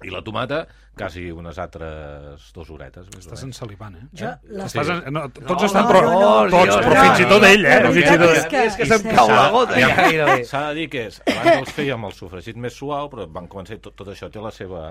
I 0.02 0.10
la 0.10 0.20
tomata, 0.26 0.66
quasi 0.98 1.30
unes 1.32 1.58
altres 1.62 2.48
dues 2.52 2.70
horetes. 2.74 3.06
Més 3.14 3.24
Estàs 3.24 3.44
ensalivant, 3.46 3.94
eh? 3.96 4.02
Jo, 4.18 4.32
la... 4.58 4.66
Estàs 4.66 4.90
en... 4.90 5.02
no, 5.14 5.22
tots 5.30 5.62
No, 5.62 5.68
estan, 5.68 5.84
no, 5.86 5.90
però, 5.92 6.00
no, 6.10 6.32
tots, 6.50 6.72
no, 6.74 6.78
però 6.82 6.94
no, 6.98 7.04
fins 7.06 7.22
i 7.22 7.28
tot 7.30 7.46
ell, 7.48 7.64
eh? 7.64 7.78
no, 7.84 7.92
fins 7.94 8.10
i 8.10 8.18
tot... 8.20 8.34
és 8.36 8.46
que- 8.50 8.64
És 8.64 8.76
que 8.80 8.88
se'm 8.90 9.06
cau 9.16 9.30
la 9.30 9.46
gota, 9.54 9.78
ja. 9.80 10.38
S'ha 10.50 10.64
de 10.68 10.74
dir 10.80 10.88
que 10.92 11.06
és, 11.12 11.20
abans 11.30 11.52
els 11.62 11.72
fèiem 11.78 12.04
el 12.10 12.16
sofregit 12.18 12.58
més 12.66 12.74
suau, 12.76 13.08
però 13.12 13.28
van 13.38 13.46
començar, 13.48 13.78
tot, 13.80 13.94
tot 14.02 14.10
això 14.12 14.28
té 14.34 14.42
la 14.44 14.50
seva, 14.52 14.84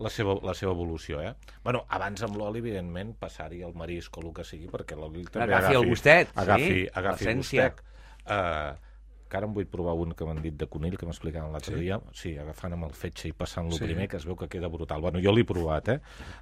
la 0.00 0.10
seva, 0.12 0.36
la 0.44 0.54
seva 0.58 0.74
evolució, 0.76 1.22
eh? 1.24 1.32
Bueno, 1.64 1.84
abans 1.88 2.22
amb 2.26 2.36
l'oli, 2.40 2.58
evidentment, 2.64 3.14
passar-hi 3.22 3.62
el 3.64 3.72
marisc 3.78 4.18
o 4.18 4.26
el 4.26 4.34
que 4.36 4.44
sigui, 4.44 4.68
perquè 4.72 4.98
l'oli 4.98 5.24
també 5.30 5.54
Agafi 5.54 5.74
el 5.80 5.88
gustet, 5.88 6.28
sí, 6.34 6.40
agafi, 6.44 6.84
agafi 7.02 7.34
gustet. 7.40 7.82
Uh, 8.30 8.76
que 9.30 9.36
ara 9.38 9.46
em 9.46 9.52
vull 9.54 9.68
provar 9.70 9.94
un 9.94 10.10
que 10.12 10.26
m'han 10.26 10.42
dit 10.42 10.56
de 10.58 10.66
conill, 10.66 10.96
que 10.98 11.06
m'explicaven 11.06 11.52
l'altre 11.54 11.76
Sí? 11.76 11.80
dia. 11.86 12.00
Sí, 12.12 12.32
agafant 12.36 12.72
amb 12.74 12.84
el 12.88 12.96
fetge 12.98 13.28
i 13.28 13.32
passant-lo 13.32 13.76
Sí. 13.78 13.84
primer, 13.86 14.08
que 14.10 14.16
es 14.18 14.26
veu 14.26 14.34
que 14.36 14.48
queda 14.48 14.66
brutal. 14.68 15.00
Bueno, 15.00 15.20
jo 15.22 15.32
l'he 15.32 15.44
provat, 15.46 15.88
eh? 15.88 16.00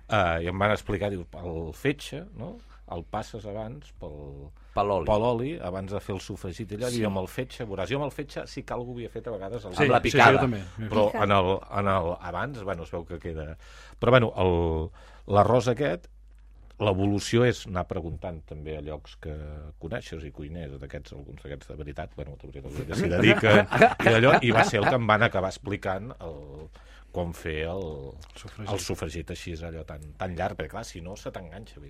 Uh, 0.09 0.41
I 0.43 0.49
em 0.49 0.59
van 0.59 0.73
explicar, 0.73 1.11
diu, 1.13 1.27
el 1.37 1.73
fetge, 1.75 2.25
no?, 2.35 2.57
el 2.91 3.03
passes 3.05 3.45
abans 3.45 3.93
pel, 4.01 4.49
Per 4.75 4.83
l'oli. 4.87 5.59
abans 5.61 5.93
de 5.93 6.01
fer 6.01 6.15
el 6.15 6.21
sofregit 6.23 6.71
allò, 6.73 6.89
sí. 6.89 7.03
i 7.03 7.05
amb 7.05 7.19
el 7.19 7.27
fetge, 7.29 7.67
veuràs, 7.69 7.91
jo 7.91 7.97
amb 7.99 8.07
el 8.07 8.11
fetge 8.11 8.47
sí 8.49 8.63
que 8.63 8.73
algú 8.73 8.95
havia 8.95 9.11
fet 9.11 9.27
a 9.29 9.31
vegades 9.31 9.63
el 9.67 9.75
Sí, 9.77 9.83
Amb 9.83 9.91
la 9.91 9.99
sí, 9.99 10.03
picada. 10.11 10.33
jo 10.33 10.39
també. 10.47 10.63
però 10.89 11.11
en 11.23 11.31
el, 11.31 11.59
en 11.81 11.87
el, 11.87 12.17
abans, 12.19 12.63
bueno, 12.65 12.85
es 12.85 12.91
veu 12.91 13.05
que 13.05 13.19
queda... 13.19 13.59
Però, 14.01 14.09
bueno, 14.11 14.33
el- 14.39 14.89
l'arròs 15.35 15.69
aquest, 15.69 16.09
l'evolució 16.81 17.45
és 17.49 17.65
anar 17.67 17.87
preguntant 17.91 18.41
també 18.47 18.77
a 18.79 18.83
llocs 18.87 19.17
que 19.23 19.33
coneixes 19.83 20.23
i 20.25 20.31
cuiners, 20.35 20.77
d'aquests, 20.79 21.13
alguns 21.17 21.43
d'aquests 21.43 21.73
de 21.73 21.77
veritat, 21.81 22.13
bueno, 22.17 22.37
de 22.41 22.51
veritat, 22.53 22.87
que 22.87 22.95
s'hi 23.01 23.09
dediquen, 23.11 23.65
i, 24.07 24.13
allò, 24.15 24.37
i 24.47 24.53
va 24.55 24.63
ser 24.69 24.79
el 24.83 24.87
que 24.89 24.95
em 25.01 25.07
van 25.11 25.25
acabar 25.27 25.51
explicant 25.51 26.13
el, 26.21 26.69
com 27.11 27.33
fer 27.35 27.65
el, 27.67 27.83
Sofregit. 28.37 28.71
el 28.75 28.79
sofregit 28.85 29.31
així, 29.35 29.55
allò 29.65 29.83
tan, 29.89 30.05
tan 30.21 30.37
llarg, 30.39 30.55
perquè 30.61 30.71
clar, 30.77 30.85
si 30.87 31.01
no 31.03 31.17
se 31.17 31.33
t'enganxa. 31.35 31.81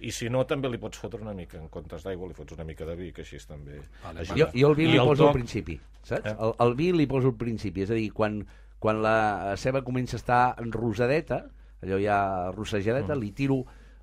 I 0.00 0.12
si 0.14 0.30
no, 0.32 0.44
també 0.48 0.70
li 0.72 0.78
pots 0.80 0.96
fotre 1.02 1.20
una 1.20 1.34
mica, 1.36 1.58
en 1.60 1.68
comptes 1.68 2.06
d'aigua, 2.06 2.28
li 2.30 2.36
fots 2.38 2.54
una 2.56 2.64
mica 2.64 2.86
de 2.88 2.94
vi, 2.96 3.10
que 3.12 3.26
així 3.26 3.40
també... 3.44 3.82
Vale, 4.04 4.22
ajuda. 4.24 4.38
Jo, 4.38 4.48
jo 4.54 4.70
el 4.70 4.76
vi 4.78 4.86
I 4.88 4.92
li 4.94 4.98
poso 5.02 5.24
toc- 5.26 5.32
al 5.34 5.36
principi, 5.42 5.76
saps? 6.06 6.24
Eh? 6.30 6.36
El, 6.38 6.54
el 6.64 6.74
vi 6.78 6.92
li 6.96 7.06
poso 7.10 7.34
al 7.34 7.36
principi, 7.42 7.84
és 7.84 7.90
a 7.92 7.98
dir, 7.98 8.08
quan, 8.16 8.40
quan 8.78 9.02
la 9.04 9.56
ceba 9.60 9.82
comença 9.84 10.16
a 10.16 10.22
estar 10.22 10.40
rosadeta, 10.72 11.42
allò 11.82 11.98
ja 12.00 12.22
rossejadeta, 12.56 13.12
Mm. 13.14 13.20
li 13.20 13.32
tiro 13.32 13.58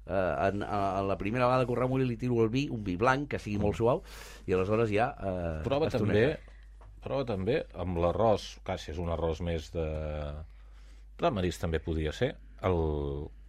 eh, 0.08 0.48
en, 0.48 0.63
a, 0.63 1.00
a 1.00 1.04
la 1.06 1.18
primera 1.18 1.46
vegada 1.50 1.65
que 1.65 1.72
ho 1.74 1.80
remulli 1.80 2.06
li 2.10 2.18
tiro 2.18 2.41
el 2.44 2.50
vi, 2.50 2.68
un 2.72 2.84
vi 2.84 2.96
blanc 2.98 3.30
que 3.32 3.39
sigui 3.39 3.58
molt 3.62 3.78
suau, 3.80 4.04
i 4.48 4.54
aleshores 4.54 4.91
ja... 4.94 5.12
Eh, 5.20 5.63
Prova 5.68 5.88
estoneta. 5.88 6.13
també, 6.13 7.00
prova 7.06 7.26
també 7.26 7.60
amb 7.74 7.98
l'arròs, 8.02 8.50
quasi 8.65 8.91
és 8.94 9.00
un 9.02 9.10
arròs 9.13 9.41
més 9.46 9.72
de... 9.74 9.88
de 11.20 11.32
marisc 11.32 11.62
també 11.62 11.80
podia 11.80 12.12
ser, 12.13 12.34
el... 12.68 12.80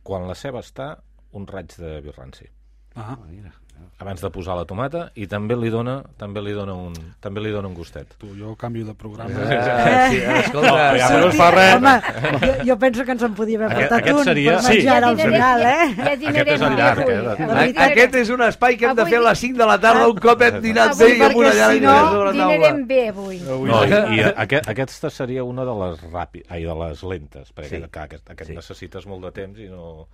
quan 0.06 0.28
la 0.28 0.36
ceba 0.38 0.60
està, 0.62 0.92
un 1.34 1.46
raig 1.50 1.72
de 1.80 2.00
vi 2.00 2.12
ranci. 2.14 2.46
Ah, 2.94 3.12
Ah, 3.12 3.16
mira. 3.28 3.50
Abans 3.98 4.20
de 4.20 4.28
posar 4.28 4.54
la 4.58 4.66
tomata, 4.68 5.06
i 5.16 5.24
també 5.26 5.56
li 5.56 5.70
dona, 5.72 6.02
també 6.20 6.42
li 6.44 6.52
dona, 6.52 6.74
un, 6.76 6.92
també 7.18 7.40
li 7.40 7.48
dona 7.50 7.66
un 7.68 7.72
gustet. 7.74 8.10
tu, 8.20 8.26
jo 8.36 8.54
canvio 8.54 8.84
de 8.84 8.92
programa. 8.94 9.30
Eh, 9.32 10.08
sí, 10.10 10.16
escolta, 10.44 10.68
No, 10.92 10.98
ja 10.98 11.08
sí, 11.08 11.14
no 11.16 11.28
es 11.30 11.36
fa 11.38 11.50
res. 11.50 11.74
Home, 11.76 11.94
jo, 12.42 12.52
jo 12.68 12.76
penso 12.78 13.04
que 13.06 13.12
ens 13.12 13.22
en 13.22 13.34
podíem 13.34 13.62
haver 13.62 13.72
Aquest- 13.76 13.88
portat 13.88 14.02
aquest 14.02 14.18
un 14.18 14.24
seria- 14.24 14.52
per 14.52 14.62
sí. 14.62 14.68
menjar 14.76 15.04
al 15.04 15.16
dinarem- 15.16 15.32
final, 15.32 15.60
eh? 15.62 15.94
Ja 15.96 16.28
Aquest 16.30 16.48
és 16.48 16.60
el 16.60 16.76
llarg, 16.76 17.00
avui. 17.00 17.12
eh, 17.14 17.16
de- 17.16 17.22
La 17.22 17.32
A- 17.32 17.54
veritat 17.54 17.90
Aquest 17.90 18.14
és 18.16 18.28
un 18.36 18.42
espai 18.42 18.76
que 18.76 18.84
hem 18.86 18.96
de 18.96 19.06
fer 19.06 19.16
a 19.16 19.20
les 19.30 19.38
5 19.38 19.58
de 19.58 19.66
la 19.66 19.78
tarda 19.80 20.08
un 20.08 20.18
cop 20.18 20.42
hem 20.42 20.60
dinat 20.60 20.90
Avui, 20.92 21.06
bé 21.06 21.16
i 21.16 21.22
amb 21.22 21.36
una 21.36 21.48
perquè 21.48 21.56
llarga 21.56 21.72
si 21.72 21.80
no, 21.80 22.10
sobre 22.10 22.24
la 22.26 22.32
taula. 22.36 22.52
dinarem 22.52 22.86
bé 22.86 23.08
avui. 23.08 23.40
No, 23.40 23.84
i, 23.84 24.16
i 24.20 24.20
aquest, 24.36 24.68
aquesta 24.68 25.10
seria 25.10 25.42
una 25.44 25.64
de 25.64 25.74
les 25.80 26.02
ràpides, 26.12 26.46
ai, 26.50 26.64
de 26.64 26.74
les 26.84 27.02
lentes, 27.02 27.54
perquè 27.54 27.68
Sí. 27.70 27.76
sí. 27.82 27.88
clar, 27.88 28.04
aquest, 28.04 28.28
aquest 28.30 28.46
Sí. 28.48 28.52
sí. 28.52 28.56
necessites 28.56 29.06
molt 29.06 29.24
de 29.24 29.32
temps 29.32 29.58
i 29.58 29.68
no, 29.72 30.06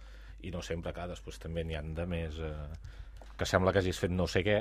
i 0.43 0.51
no 0.53 0.63
sempre, 0.63 0.93
clar, 0.93 1.09
després 1.09 1.37
també 1.39 1.65
n'hi 1.65 1.75
han 1.75 1.95
de 1.95 2.07
més 2.07 2.39
eh, 2.39 2.53
que 3.43 3.49
sembla 3.51 3.73
que 3.75 3.83
hagis 3.83 3.99
fet 4.01 4.13
no 4.15 4.29
sé 4.31 4.45
què 4.47 4.61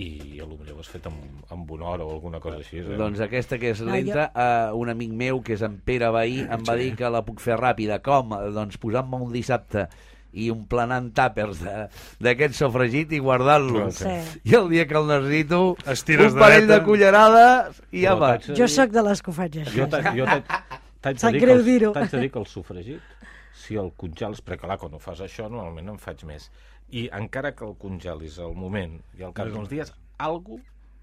i 0.00 0.38
a 0.40 0.46
lo 0.48 0.56
millor 0.56 0.78
ho 0.78 0.80
has 0.80 0.88
fet 0.88 1.04
amb, 1.10 1.42
amb 1.52 1.70
una 1.74 1.90
hora 1.90 2.04
o 2.06 2.14
alguna 2.14 2.38
cosa 2.40 2.62
així. 2.62 2.78
Eh? 2.80 2.96
Doncs 2.96 3.20
aquesta 3.20 3.58
que 3.60 3.74
és 3.74 3.82
No, 3.84 3.92
lenta, 3.92 4.30
uh, 4.32 4.78
un 4.80 4.88
amic 4.88 5.10
meu, 5.12 5.42
que 5.44 5.52
és 5.58 5.62
en 5.66 5.74
Pere 5.84 6.08
Bahí, 6.14 6.38
em 6.40 6.64
va 6.64 6.76
dir 6.80 6.94
que 6.96 7.10
la 7.12 7.20
puc 7.26 7.42
fer 7.44 7.58
ràpida. 7.60 8.00
Com? 8.00 8.32
Doncs 8.56 8.78
posant-me 8.80 9.20
un 9.20 9.30
dissabte 9.34 9.84
i 10.32 10.46
emplenant 10.48 11.10
tàpers 11.12 11.60
de- 11.60 11.90
d'aquest 12.24 12.54
sofregit 12.56 13.12
i 13.12 13.18
guardant-lo. 13.20 13.90
Sí. 13.92 14.08
I 14.48 14.54
el 14.56 14.70
dia 14.72 14.86
que 14.88 14.96
el 14.96 15.06
necessito, 15.10 15.76
Estires 15.84 16.32
un 16.32 16.38
parell 16.40 16.66
dreta. 16.66 16.78
de 16.80 16.86
cullerades 16.88 17.82
i 17.92 18.06
ja 18.06 18.14
Però 18.14 18.18
va. 18.24 18.30
de 18.38 18.56
Jo 18.56 18.68
sóc 18.72 18.90
de 18.96 19.02
les 19.10 19.20
que 19.20 19.30
ho 19.30 19.34
faig 19.36 19.58
així. 19.60 19.76
Jo 19.76 19.86
t'haig 19.92 20.08
jo 20.16 20.24
de 20.24 20.40
dir 21.32 21.44
que 21.44 21.52
el- 21.52 22.08
de 22.08 22.20
dir 22.20 22.30
que 22.32 22.38
el 22.38 22.46
sofregit, 22.46 23.00
si 23.52 23.76
el 23.76 23.92
congels, 23.94 24.40
perquè 24.42 24.64
clar, 24.64 24.78
quan 24.78 24.94
ho 24.94 24.98
fas 24.98 25.20
això, 25.20 25.50
normalment 25.50 25.90
en 25.90 25.98
faig 25.98 26.24
més. 26.24 26.48
I 26.92 27.06
encara 27.16 27.54
que 27.56 27.64
el 27.64 27.74
congelis 27.80 28.38
al 28.42 28.54
moment 28.58 28.98
i 29.18 29.24
al 29.24 29.32
cap 29.36 29.48
d'uns 29.48 29.70
dies, 29.72 29.94
algú 30.20 30.60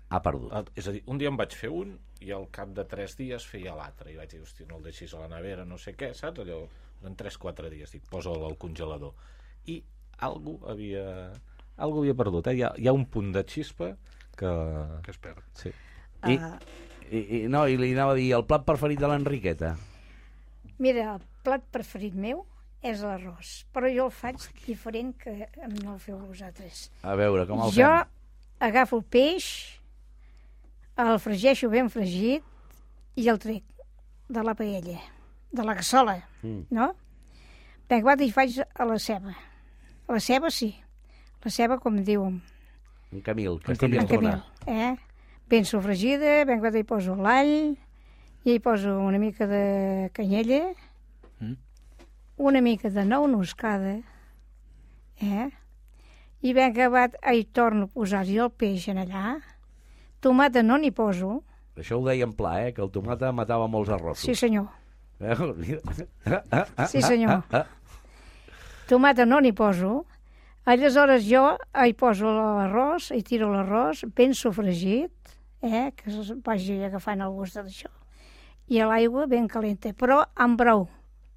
Ha 0.09 0.23
perdut. 0.25 0.71
És 0.73 0.87
a 0.89 0.91
dir, 0.95 1.03
un 1.05 1.19
dia 1.21 1.29
em 1.29 1.35
vaig 1.37 1.53
fer 1.53 1.69
un 1.69 1.91
i 2.25 2.31
al 2.33 2.47
cap 2.49 2.71
de 2.73 2.81
3 2.89 3.11
dies 3.19 3.43
feia 3.45 3.75
l'altre. 3.77 4.09
I 4.09 4.15
vaig 4.17 4.31
dir, 4.31 4.39
hòstia, 4.41 4.65
no 4.65 4.79
el 4.79 4.87
deixis 4.87 5.13
a 5.13 5.19
la 5.21 5.27
nevera, 5.29 5.65
no 5.69 5.77
sé 5.77 5.93
què, 5.93 6.09
saps? 6.17 6.41
Allò, 6.41 6.63
en 7.05 7.13
3-4 7.19 7.69
dies, 7.69 7.91
dic, 7.93 8.07
posa'l 8.09 8.41
al 8.47 8.57
congelador. 8.57 9.13
I 9.69 9.75
algú 10.25 10.55
havia, 10.65 11.03
algú 11.77 12.01
havia 12.01 12.17
perdut, 12.17 12.49
eh? 12.49 12.55
Hi 12.57 12.63
ha, 12.65 12.71
hi 12.73 12.89
ha 12.89 12.95
un 12.97 13.05
punt 13.05 13.29
de 13.37 13.43
xispa 13.45 13.91
que... 14.39 14.53
Que 15.05 15.13
es 15.13 15.21
perd. 15.21 15.45
Sí. 15.53 15.69
I, 16.25 16.39
Ah. 16.41 16.57
i, 17.11 17.19
i, 17.21 17.43
no, 17.47 17.67
I 17.69 17.77
li 17.77 17.93
anava 17.93 18.17
a 18.17 18.17
dir, 18.17 18.31
el 18.33 18.47
plat 18.49 18.65
preferit 18.65 18.99
de 18.99 19.13
l'Enriqueta? 19.13 19.75
Mira, 20.81 21.05
el 21.13 21.21
plat 21.45 21.69
preferit 21.69 22.17
meu 22.17 22.47
és 22.81 23.01
l'arròs, 23.03 23.65
però 23.73 23.89
jo 23.91 24.05
el 24.07 24.11
faig 24.15 24.37
diferent 24.65 25.13
que 25.19 25.49
no 25.83 25.93
el 25.95 25.99
feu 25.99 26.17
vosaltres. 26.19 26.89
A 27.03 27.15
veure, 27.19 27.45
com 27.47 27.59
el 27.65 27.71
jo 27.75 27.87
fem? 27.89 28.07
agafo 28.59 28.97
el 28.99 29.03
peix, 29.03 29.47
el 30.99 31.17
fregeixo 31.19 31.69
ben 31.71 31.89
fregit 31.91 32.43
i 33.19 33.27
el 33.31 33.39
trec 33.39 33.63
de 34.29 34.43
la 34.43 34.53
paella, 34.55 34.99
de 35.51 35.63
la 35.65 35.75
cassola, 35.75 36.17
Mm. 36.43 36.65
no? 36.71 36.93
Ben 37.89 38.01
guarda 38.01 38.23
i 38.23 38.31
faig 38.31 38.59
a 38.75 38.85
la 38.85 38.99
ceba. 38.99 39.33
A 40.07 40.13
la 40.13 40.19
ceba 40.19 40.49
sí, 40.51 40.75
la 41.43 41.51
ceba 41.51 41.77
com 41.79 41.97
diuen, 42.03 42.41
En 43.11 43.21
Camil, 43.21 43.59
que 43.59 43.71
En 43.71 43.77
Camil. 43.77 43.99
en 44.01 44.07
Camil, 44.07 44.29
estona. 44.29 44.45
eh? 44.67 44.95
Ben 45.49 45.65
sofregida, 45.65 46.45
ben 46.45 46.59
guarda 46.59 46.77
hi 46.77 46.83
poso 46.83 47.15
l'all, 47.15 47.75
i 48.45 48.51
hi 48.53 48.59
poso 48.59 48.99
una 48.99 49.17
mica 49.17 49.47
de 49.47 50.11
canyella, 50.13 50.73
Mm. 51.39 51.55
Una 52.39 52.63
mica 52.63 52.89
de 52.89 53.03
nou 53.05 53.27
noscada, 53.27 53.99
eh? 55.19 55.49
I 56.39 56.55
ben 56.55 56.71
acabat, 56.71 57.19
hi 57.27 57.43
torno 57.51 57.89
a 57.89 57.93
posar-hi 57.93 58.39
el 58.39 58.49
peix 58.55 58.87
en 58.89 59.03
allà, 59.03 59.37
tomata 60.23 60.63
no 60.63 60.79
n'hi 60.79 60.91
poso, 60.95 61.41
Això 61.79 61.95
ho 61.95 62.03
deia 62.03 62.27
en 62.27 62.33
pla, 62.35 62.57
eh? 62.65 62.71
Que 62.75 62.83
el 62.83 62.89
tomata 62.91 63.31
matava 63.31 63.67
molts 63.71 63.91
arrossos. 63.95 64.25
Sí, 64.27 64.35
senyor. 64.35 64.67
Eh? 65.19 65.35
Sí, 66.91 67.01
senyor. 67.01 67.43
Tomata 68.89 69.25
no 69.25 69.39
n'hi 69.39 69.53
poso. 69.55 70.03
Aleshores 70.69 71.23
jo 71.25 71.43
hi 71.85 71.95
poso 71.97 72.29
l'arròs, 72.35 73.09
hi 73.15 73.23
tiro 73.25 73.49
l'arròs 73.53 74.03
ben 74.15 74.35
sofregit, 74.37 75.31
eh, 75.63 75.89
que 75.95 76.11
es 76.11 76.33
vagi 76.45 76.77
agafant 76.85 77.23
el 77.25 77.31
gust 77.33 77.57
d'això. 77.57 77.89
I 78.69 78.83
l'aigua 78.85 79.25
ben 79.27 79.47
calenta, 79.49 79.93
però 79.97 80.21
amb 80.35 80.59
brou 80.59 80.85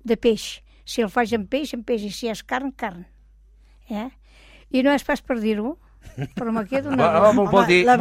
de 0.04 0.18
peix. 0.18 0.58
Si 0.84 1.02
el 1.02 1.10
faig 1.10 1.32
amb 1.38 1.48
peix, 1.48 1.74
amb 1.74 1.84
peix, 1.86 2.02
i 2.02 2.10
si 2.10 2.28
és 2.28 2.42
carn, 2.42 2.72
carn. 2.72 3.04
Eh? 3.90 4.08
I 4.72 4.82
no 4.82 4.90
és 4.92 5.04
pas 5.04 5.20
per 5.22 5.38
dir-ho, 5.40 5.76
però 6.34 6.50
me 6.52 6.64
queda 6.66 6.90
un 6.90 6.96
Va, 6.98 7.06
va, 7.06 7.18
arròs. 7.28 7.34
m'ho 7.36 7.44
pot 7.50 7.66
dir. 7.68 7.84
la 7.86 7.96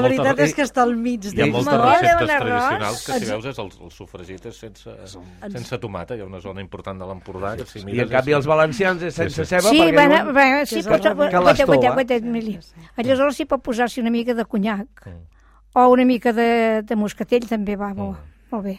veritat 0.00 0.38
és 0.44 0.54
que 0.54 0.62
està 0.64 0.82
al 0.84 0.94
mig 0.96 1.24
Hi 1.24 1.32
ha 1.32 1.34
d'ells. 1.34 1.52
moltes 1.56 1.80
receptes 1.80 2.30
tradicionals 2.30 3.02
que, 3.06 3.18
si 3.18 3.26
veus, 3.30 3.48
és 3.50 3.58
el, 3.64 3.70
el 3.86 3.90
sofregit 3.90 4.46
és 4.52 4.60
sense, 4.62 4.94
sense 5.56 5.78
tomata. 5.82 6.16
Hi 6.16 6.22
ha 6.22 6.28
una 6.28 6.40
zona 6.44 6.62
important 6.64 7.02
de 7.02 7.08
l'Empordà 7.08 7.54
que 7.58 7.66
si 7.68 7.82
I 7.82 8.00
en 8.04 8.12
canvi 8.12 8.36
els 8.38 8.46
valencians 8.48 9.02
és 9.02 9.14
sense 9.18 9.44
ceba 9.48 9.68
Sí, 9.68 9.80
perquè 9.82 9.96
van, 9.98 10.66
sí, 10.66 10.80
l'estova. 10.80 11.28
pot, 11.28 11.42
pot, 11.98 12.10
Emili. 12.20 12.58
Aleshores 12.96 13.36
s'hi 13.36 13.46
pot 13.50 13.62
posar-s'hi 13.64 14.00
una 14.04 14.14
mica 14.14 14.34
de 14.38 14.44
conyac 14.44 15.08
o 15.74 15.88
una 15.88 16.04
mica 16.04 16.32
de, 16.32 16.82
de 16.86 16.96
moscatell 16.96 17.48
també 17.48 17.76
va 17.76 17.92
bo, 17.96 18.12
molt 18.52 18.64
bé. 18.64 18.78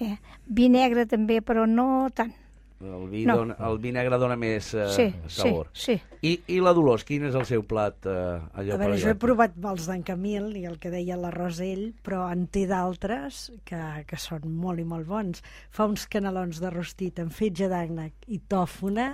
Eh? 0.00 0.16
Vi 0.46 0.68
negre 0.72 1.06
també, 1.06 1.40
però 1.44 1.66
no 1.68 2.08
tant. 2.14 2.32
El 2.80 3.10
vi, 3.10 3.26
No. 3.28 3.34
dona, 3.36 3.54
el 3.68 3.74
vi 3.76 3.90
negre 3.92 4.16
dona 4.16 4.38
més 4.40 4.70
eh, 4.72 4.86
Sí, 4.88 5.04
sabor. 5.28 5.66
sí, 5.74 5.98
sí. 5.98 6.16
I, 6.24 6.30
I 6.56 6.60
la 6.64 6.72
Dolors, 6.72 7.04
quin 7.04 7.26
és 7.28 7.34
el 7.36 7.44
seu 7.44 7.60
plat 7.68 8.06
eh, 8.08 8.40
allò 8.56 8.72
A 8.72 8.78
per 8.80 8.86
veure, 8.86 8.96
jo 9.02 9.10
he 9.12 9.18
provat 9.20 9.52
els 9.68 9.84
d'en 9.90 10.00
Camil 10.02 10.56
i 10.56 10.64
el 10.64 10.78
que 10.80 10.88
deia 10.88 11.18
l'arròs 11.20 11.60
ell, 11.60 11.90
però 12.02 12.22
en 12.32 12.46
té 12.48 12.62
d'altres 12.70 13.50
que, 13.68 13.82
que 14.08 14.16
són 14.16 14.48
molt 14.48 14.80
i 14.80 14.84
molt 14.88 15.04
bons. 15.12 15.42
Fa 15.68 15.84
uns 15.92 16.06
canelons 16.08 16.56
de 16.64 16.70
rostit 16.72 17.20
amb 17.20 17.36
fetge 17.36 17.68
d'àgnec 17.68 18.12
i 18.32 18.40
tòfona, 18.48 19.10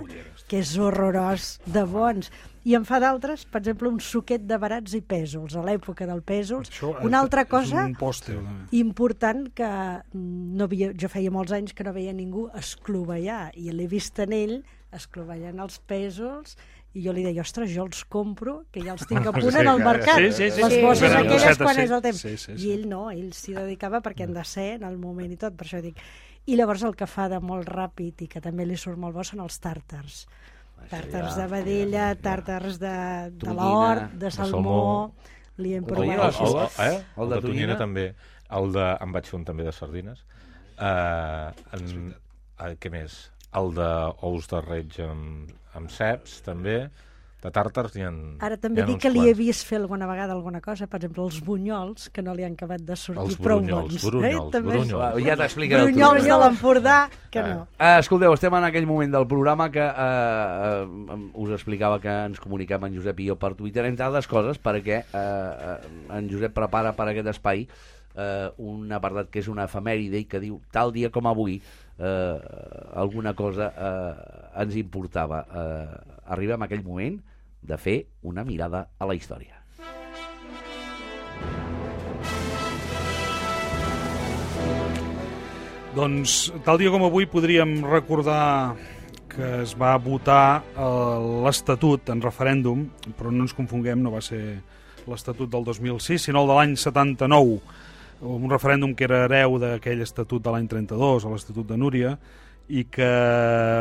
que 0.47 0.59
és 0.63 0.77
horrorós 0.79 1.57
de 1.67 1.83
bons. 1.83 2.31
I 2.65 2.75
en 2.75 2.85
fa 2.85 2.99
d'altres, 2.99 3.45
per 3.45 3.61
exemple, 3.61 3.87
un 3.89 3.99
suquet 4.03 4.41
de 4.47 4.57
barats 4.59 4.93
i 4.97 5.01
pèsols, 5.01 5.55
a 5.55 5.61
l'època 5.63 6.07
del 6.09 6.21
pèsols. 6.21 6.69
Això, 6.71 6.93
Una 7.05 7.19
altra 7.21 7.45
cosa 7.45 7.85
un 7.85 7.93
pòster, 7.95 8.37
important 8.71 9.47
que 9.55 9.69
no 10.13 10.65
havia, 10.65 10.91
jo 10.97 11.07
feia 11.09 11.31
molts 11.31 11.51
anys 11.55 11.73
que 11.73 11.83
no 11.87 11.93
veia 11.93 12.13
ningú 12.13 12.49
esclovellar 12.57 13.51
i 13.55 13.69
l'he 13.71 13.87
vist 13.87 14.19
en 14.19 14.33
ell 14.33 14.57
esclovellant 14.91 15.59
els 15.59 15.79
pèsols 15.87 16.57
i 16.97 17.03
jo 17.03 17.11
li 17.13 17.21
deia, 17.21 17.43
ostres, 17.43 17.69
jo 17.69 17.83
els 17.85 17.99
compro, 18.09 18.63
que 18.71 18.81
ja 18.81 18.93
els 18.95 19.05
tinc 19.05 19.27
a 19.27 19.31
punt 19.35 19.51
Sí, 19.51 19.59
en 19.59 19.67
el 19.69 19.83
mercat. 19.83 20.17
sí, 20.17 20.31
sí, 20.31 20.49
sí, 20.51 20.61
Les 20.63 20.73
sí. 20.73 20.81
bosses 20.81 21.03
Venen 21.11 21.17
aquelles 21.27 21.43
bossetes, 21.43 21.61
quan 21.61 21.75
sí. 21.75 21.81
és 21.83 21.91
el 21.91 22.01
temps. 22.01 22.21
Sí, 22.21 22.37
sí, 22.37 22.55
sí. 22.57 22.67
I 22.67 22.71
ell 22.73 22.87
no, 22.89 23.03
ell 23.11 23.31
s'hi 23.37 23.53
dedicava 23.53 24.01
perquè 24.01 24.25
han 24.25 24.33
de 24.33 24.43
ser 24.47 24.69
en 24.79 24.83
el 24.87 24.97
moment 24.97 25.31
i 25.31 25.37
tot, 25.37 25.53
per 25.59 25.67
això 25.67 25.81
dic. 25.83 25.99
I 26.47 26.55
llavors 26.55 26.81
el 26.87 26.95
que 26.95 27.05
fa 27.05 27.27
de 27.29 27.39
molt 27.43 27.67
ràpid 27.69 28.23
i 28.23 28.27
que 28.31 28.41
també 28.41 28.65
li 28.65 28.77
surt 28.79 28.97
molt 28.97 29.13
bo 29.13 29.23
són 29.27 29.43
els 29.43 29.59
tàrtars. 29.59 30.25
Tàrtars 30.91 31.35
de 31.35 31.47
vedella, 31.51 32.03
tàrtars 32.15 32.77
de, 32.79 32.93
de 33.43 33.53
l'hort, 33.53 34.11
de 34.13 34.19
de 34.25 34.31
salmó, 34.31 34.61
salmó. 34.61 35.33
li 35.57 35.73
hem 35.75 35.83
provat 35.85 36.37
el- 36.39 36.47
el- 36.47 36.69
eh? 36.85 37.03
el 37.17 37.23
el 37.23 37.29
de 37.29 37.35
de 37.35 37.41
tonyina 37.47 37.77
també. 37.77 38.05
El 38.59 38.71
de... 38.71 38.85
Em 39.03 39.11
vaig 39.11 39.25
fer 39.27 39.37
un 39.39 39.43
també 39.45 39.65
de 39.67 39.73
sardines. 39.75 40.23
Uh, 40.77 41.51
en... 41.75 42.13
uh, 42.61 42.71
què 42.79 42.91
més? 42.93 43.17
El 43.57 43.73
de 43.75 43.89
ous 44.29 44.47
de 44.47 44.61
reig 44.61 44.99
amb, 45.03 45.51
amb 45.75 45.91
ceps, 45.91 46.39
també. 46.45 46.77
De 47.37 47.51
tàrtars 47.53 47.93
n'hi 47.93 48.01
ha... 48.01 48.09
Ara 48.47 48.55
també 48.57 48.81
dic 48.87 48.97
que 49.03 49.11
li 49.13 49.27
he 49.29 49.33
vist 49.37 49.67
fer 49.69 49.77
alguna 49.77 50.07
vegada 50.09 50.33
alguna 50.33 50.57
cosa, 50.59 50.87
per 50.89 50.97
exemple, 50.97 51.21
els 51.27 51.37
bunyols, 51.45 52.07
que 52.09 52.23
no 52.25 52.33
li 52.33 52.41
han 52.47 52.55
acabat 52.57 52.81
de 52.81 52.95
sortir 52.97 53.21
Els 53.23 53.37
prou 53.37 53.61
bons. 53.61 53.99
brunyols, 54.01 54.51
També. 54.55 54.71
brunyols. 54.73 55.21
Ja 55.27 55.35
t'explicaré 55.37 55.83
Brunyols 55.85 56.25
de 56.25 56.39
l'Empordà, 56.41 56.95
que 57.29 57.43
no. 57.45 57.67
Eh, 57.77 57.99
escolteu, 57.99 58.33
estem 58.33 58.57
en 58.57 58.65
aquell 58.71 58.89
moment 58.89 59.13
del 59.13 59.27
programa 59.29 59.69
que 59.69 59.85
eh, 59.85 60.81
eh, 60.81 61.19
us 61.45 61.53
explicava 61.59 62.01
que 62.01 62.09
ens 62.31 62.41
comuniquem 62.41 62.89
en 62.89 62.97
Josep 62.97 63.21
i 63.21 63.29
jo 63.29 63.37
per 63.37 63.53
Twitter, 63.53 63.85
entre 63.85 64.09
altres 64.09 64.25
coses, 64.27 64.57
perquè 64.57 65.03
eh, 65.05 65.21
eh, 65.21 65.77
en 66.17 66.31
Josep 66.33 66.57
prepara 66.57 66.95
per 66.97 67.11
aquest 67.13 67.35
espai 67.37 67.67
eh, 68.17 68.49
un 68.57 68.91
apartat 68.97 69.29
que 69.29 69.45
és 69.45 69.47
una 69.51 69.69
efemèride 69.69 70.23
i 70.23 70.25
que 70.25 70.41
diu 70.41 70.57
tal 70.73 70.89
dia 70.95 71.13
com 71.13 71.29
avui 71.29 71.61
eh, 71.99 72.37
alguna 72.93 73.33
cosa 73.33 73.71
eh, 73.73 74.61
ens 74.63 74.77
importava. 74.77 75.43
Eh, 75.45 76.17
arribem 76.33 76.61
a 76.61 76.67
aquell 76.69 76.85
moment 76.85 77.19
de 77.61 77.77
fer 77.77 77.97
una 78.21 78.45
mirada 78.45 78.87
a 78.97 79.07
la 79.09 79.15
història. 79.17 79.55
Doncs 85.97 86.51
tal 86.61 86.77
dia 86.77 86.91
com 86.93 87.07
avui 87.07 87.25
podríem 87.25 87.79
recordar 87.81 88.77
que 89.31 89.63
es 89.63 89.73
va 89.77 89.95
votar 89.97 90.61
eh, 90.61 90.85
l'Estatut 91.45 92.09
en 92.13 92.21
referèndum, 92.21 92.85
però 93.17 93.33
no 93.33 93.45
ens 93.45 93.55
confonguem, 93.57 94.01
no 94.01 94.13
va 94.13 94.21
ser 94.21 94.59
l'Estatut 95.07 95.49
del 95.49 95.65
2006, 95.65 96.27
sinó 96.27 96.43
el 96.43 96.51
de 96.51 96.57
l'any 96.57 96.75
79, 96.77 97.57
un 98.21 98.49
referèndum 98.49 98.95
que 98.95 99.05
era 99.07 99.25
hereu 99.25 99.57
d'aquell 99.61 100.01
Estatut 100.05 100.43
de 100.43 100.53
l'any 100.53 100.67
32, 100.67 101.25
a 101.25 101.31
l'Estatut 101.31 101.67
de 101.67 101.77
Núria, 101.77 102.17
i 102.67 102.83
que 102.91 103.07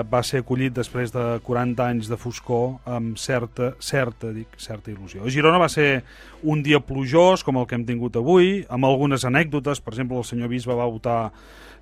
va 0.07 0.21
ser 0.23 0.45
acollit 0.45 0.75
després 0.77 1.11
de 1.11 1.25
40 1.43 1.83
anys 1.83 2.11
de 2.11 2.19
foscor 2.21 2.77
amb 2.87 3.19
certa, 3.19 3.73
certa, 3.83 4.31
dic, 4.35 4.53
certa 4.63 4.93
il·lusió. 4.93 5.25
A 5.27 5.33
Girona 5.33 5.59
va 5.59 5.69
ser 5.73 6.05
un 6.47 6.63
dia 6.63 6.79
plujós, 6.79 7.43
com 7.43 7.59
el 7.59 7.67
que 7.67 7.75
hem 7.75 7.87
tingut 7.89 8.19
avui, 8.21 8.61
amb 8.71 8.87
algunes 8.87 9.27
anècdotes, 9.27 9.83
per 9.83 9.97
exemple, 9.97 10.21
el 10.21 10.29
senyor 10.29 10.53
Bisbe 10.53 10.79
va 10.79 10.87
votar 10.87 11.33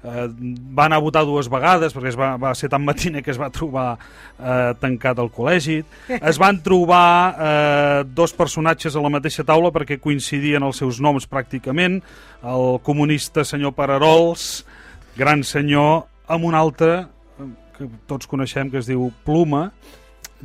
eh, 0.05 0.29
va 0.77 0.87
anar 0.87 1.01
a 1.01 1.05
votar 1.05 1.25
dues 1.27 1.49
vegades 1.51 1.95
perquè 1.97 2.13
es 2.13 2.19
va, 2.19 2.35
va 2.41 2.53
ser 2.59 2.69
tan 2.73 2.85
matiner 2.85 3.25
que 3.25 3.33
es 3.33 3.41
va 3.41 3.51
trobar 3.55 3.87
eh, 3.97 4.73
tancat 4.81 5.19
al 5.19 5.33
col·legi. 5.35 5.81
Es 6.21 6.39
van 6.41 6.61
trobar 6.65 7.09
eh, 7.33 8.05
dos 8.07 8.37
personatges 8.37 8.97
a 8.97 9.03
la 9.05 9.13
mateixa 9.13 9.47
taula 9.47 9.73
perquè 9.75 9.99
coincidien 10.03 10.63
els 10.63 10.81
seus 10.83 11.01
noms 11.01 11.29
pràcticament. 11.31 12.01
El 12.45 12.79
comunista 12.85 13.45
senyor 13.49 13.75
Pararols 13.77 14.65
gran 15.17 15.45
senyor 15.47 16.05
amb 16.29 16.49
un 16.49 16.57
altre 16.59 17.05
eh, 17.05 17.51
que 17.79 17.91
tots 18.11 18.29
coneixem 18.31 18.71
que 18.71 18.83
es 18.83 18.91
diu 18.91 19.11
Pluma 19.25 19.69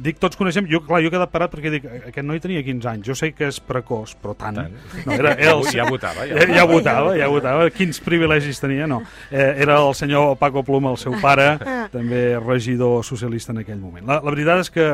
dic 0.04 0.20
tots 0.22 0.38
coneixem, 0.40 0.68
jo, 0.70 0.82
clar, 0.86 1.02
jo 1.04 1.10
he 1.10 1.14
quedat 1.14 1.32
parat 1.34 1.52
perquè 1.52 1.72
dic, 1.74 1.86
aquest 2.10 2.26
noi 2.26 2.42
tenia 2.44 2.64
15 2.66 2.90
anys, 2.92 3.08
jo 3.08 3.16
sé 3.18 3.32
que 3.36 3.50
és 3.52 3.60
precoç, 3.64 4.16
però 4.22 4.36
tant. 4.38 4.60
Tant. 4.60 4.76
No, 5.06 5.16
era, 5.16 5.34
era 5.36 5.56
el, 5.56 5.66
Ja 5.70 5.86
votava, 5.88 6.26
ja 6.28 6.40
ja, 6.40 6.48
ja 6.60 6.66
votava, 6.68 7.14
ja 7.18 7.30
votava. 7.32 7.70
Quins 7.74 8.02
privilegis 8.04 8.62
tenia, 8.62 8.88
no. 8.90 9.02
Eh, 9.30 9.62
era 9.64 9.80
el 9.84 9.94
senyor 9.98 10.38
Paco 10.42 10.64
Pluma, 10.68 10.94
el 10.96 11.00
seu 11.02 11.16
pare, 11.22 11.52
també 11.96 12.24
regidor 12.40 13.04
socialista 13.08 13.54
en 13.56 13.64
aquell 13.64 13.80
moment. 13.82 14.08
La, 14.08 14.20
la 14.24 14.34
veritat 14.34 14.64
és 14.64 14.74
que 14.74 14.90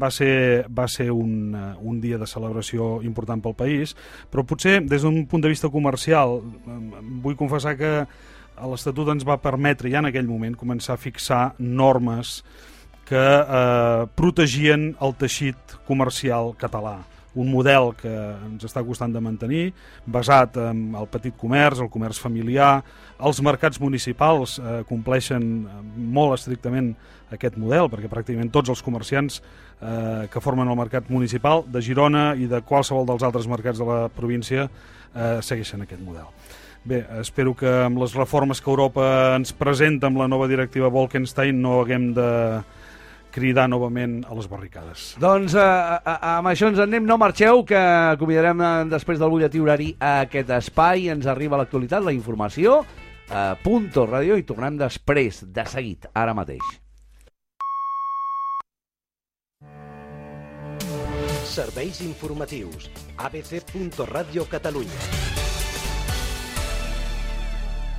va 0.00 0.10
ser, 0.12 0.66
va 0.72 0.88
ser 0.90 1.10
un, 1.14 1.54
eh, 1.54 1.66
un 1.80 2.00
dia 2.00 2.20
de 2.20 2.28
celebració 2.28 2.96
important 3.06 3.42
pel 3.44 3.56
país, 3.58 3.96
però 4.32 4.44
potser 4.46 4.80
des 4.84 5.04
d'un 5.06 5.24
punt 5.30 5.44
de 5.44 5.52
vista 5.52 5.70
comercial 5.72 6.40
eh, 6.40 6.78
vull 7.22 7.38
confessar 7.38 7.76
que 7.78 7.92
l'Estatut 8.56 9.10
ens 9.12 9.26
va 9.28 9.36
permetre 9.42 9.90
ja 9.92 10.00
en 10.00 10.08
aquell 10.08 10.28
moment 10.28 10.56
començar 10.56 10.96
a 10.96 11.00
fixar 11.00 11.42
normes 11.58 12.40
que 13.06 13.26
eh, 13.40 14.06
protegien 14.18 14.90
el 15.00 15.14
teixit 15.18 15.78
comercial 15.86 16.54
català 16.58 16.98
un 17.36 17.50
model 17.52 17.92
que 18.00 18.10
ens 18.10 18.64
està 18.64 18.80
costant 18.84 19.12
de 19.12 19.20
mantenir, 19.20 19.66
basat 20.08 20.56
en 20.58 20.96
el 20.96 21.06
petit 21.12 21.36
comerç, 21.36 21.82
el 21.84 21.92
comerç 21.92 22.18
familiar, 22.22 22.80
els 23.20 23.40
mercats 23.44 23.78
municipals 23.80 24.56
eh, 24.58 24.80
compleixen 24.88 25.44
eh, 25.44 25.82
molt 26.16 26.38
estrictament 26.38 26.94
aquest 27.32 27.58
model, 27.60 27.90
perquè 27.92 28.08
pràcticament 28.10 28.50
tots 28.54 28.72
els 28.72 28.82
comerciants 28.84 29.40
eh, 29.40 30.26
que 30.32 30.42
formen 30.42 30.68
el 30.68 30.78
mercat 30.80 31.10
municipal 31.12 31.64
de 31.68 31.82
Girona 31.84 32.30
i 32.40 32.48
de 32.48 32.62
qualsevol 32.64 33.06
dels 33.08 33.24
altres 33.26 33.48
mercats 33.50 33.82
de 33.82 33.88
la 33.88 34.06
província 34.08 34.66
eh, 34.66 35.38
segueixen 35.44 35.84
aquest 35.84 36.00
model. 36.00 36.32
Bé, 36.86 37.02
espero 37.20 37.52
que 37.58 37.68
amb 37.82 37.98
les 37.98 38.14
reformes 38.14 38.60
que 38.62 38.70
Europa 38.70 39.34
ens 39.34 39.52
presenta 39.52 40.06
amb 40.06 40.20
la 40.22 40.28
nova 40.30 40.46
directiva 40.48 40.92
Bolkenstein 40.92 41.58
no 41.60 41.80
haguem 41.80 42.12
de 42.14 42.30
cridar 43.36 43.66
novament 43.68 44.22
a 44.24 44.36
les 44.36 44.48
barricades. 44.48 45.10
Doncs 45.20 45.56
eh, 45.60 45.66
eh, 45.66 46.16
amb 46.32 46.50
això 46.52 46.70
ens 46.72 46.80
en 46.80 46.88
anem, 46.88 47.04
no 47.08 47.18
marxeu, 47.20 47.62
que 47.68 47.82
convidarem 48.20 48.62
eh, 48.64 48.72
després 48.92 49.20
del 49.20 49.32
butlletí 49.34 49.60
horari 49.60 49.92
a 50.00 50.22
aquest 50.24 50.54
espai, 50.56 51.10
ens 51.12 51.28
arriba 51.28 51.60
l'actualitat, 51.60 52.04
la 52.06 52.16
informació, 52.16 52.80
eh, 53.28 53.52
Punto 53.64 54.08
Ràdio, 54.08 54.40
i 54.40 54.48
tornem 54.48 54.80
després, 54.80 55.44
de 55.52 55.68
seguit, 55.68 56.08
ara 56.14 56.34
mateix. 56.36 56.64
Serveis 61.56 62.02
informatius. 62.04 62.90
ABC.Radio 63.16 64.44
Catalunya. 64.50 65.35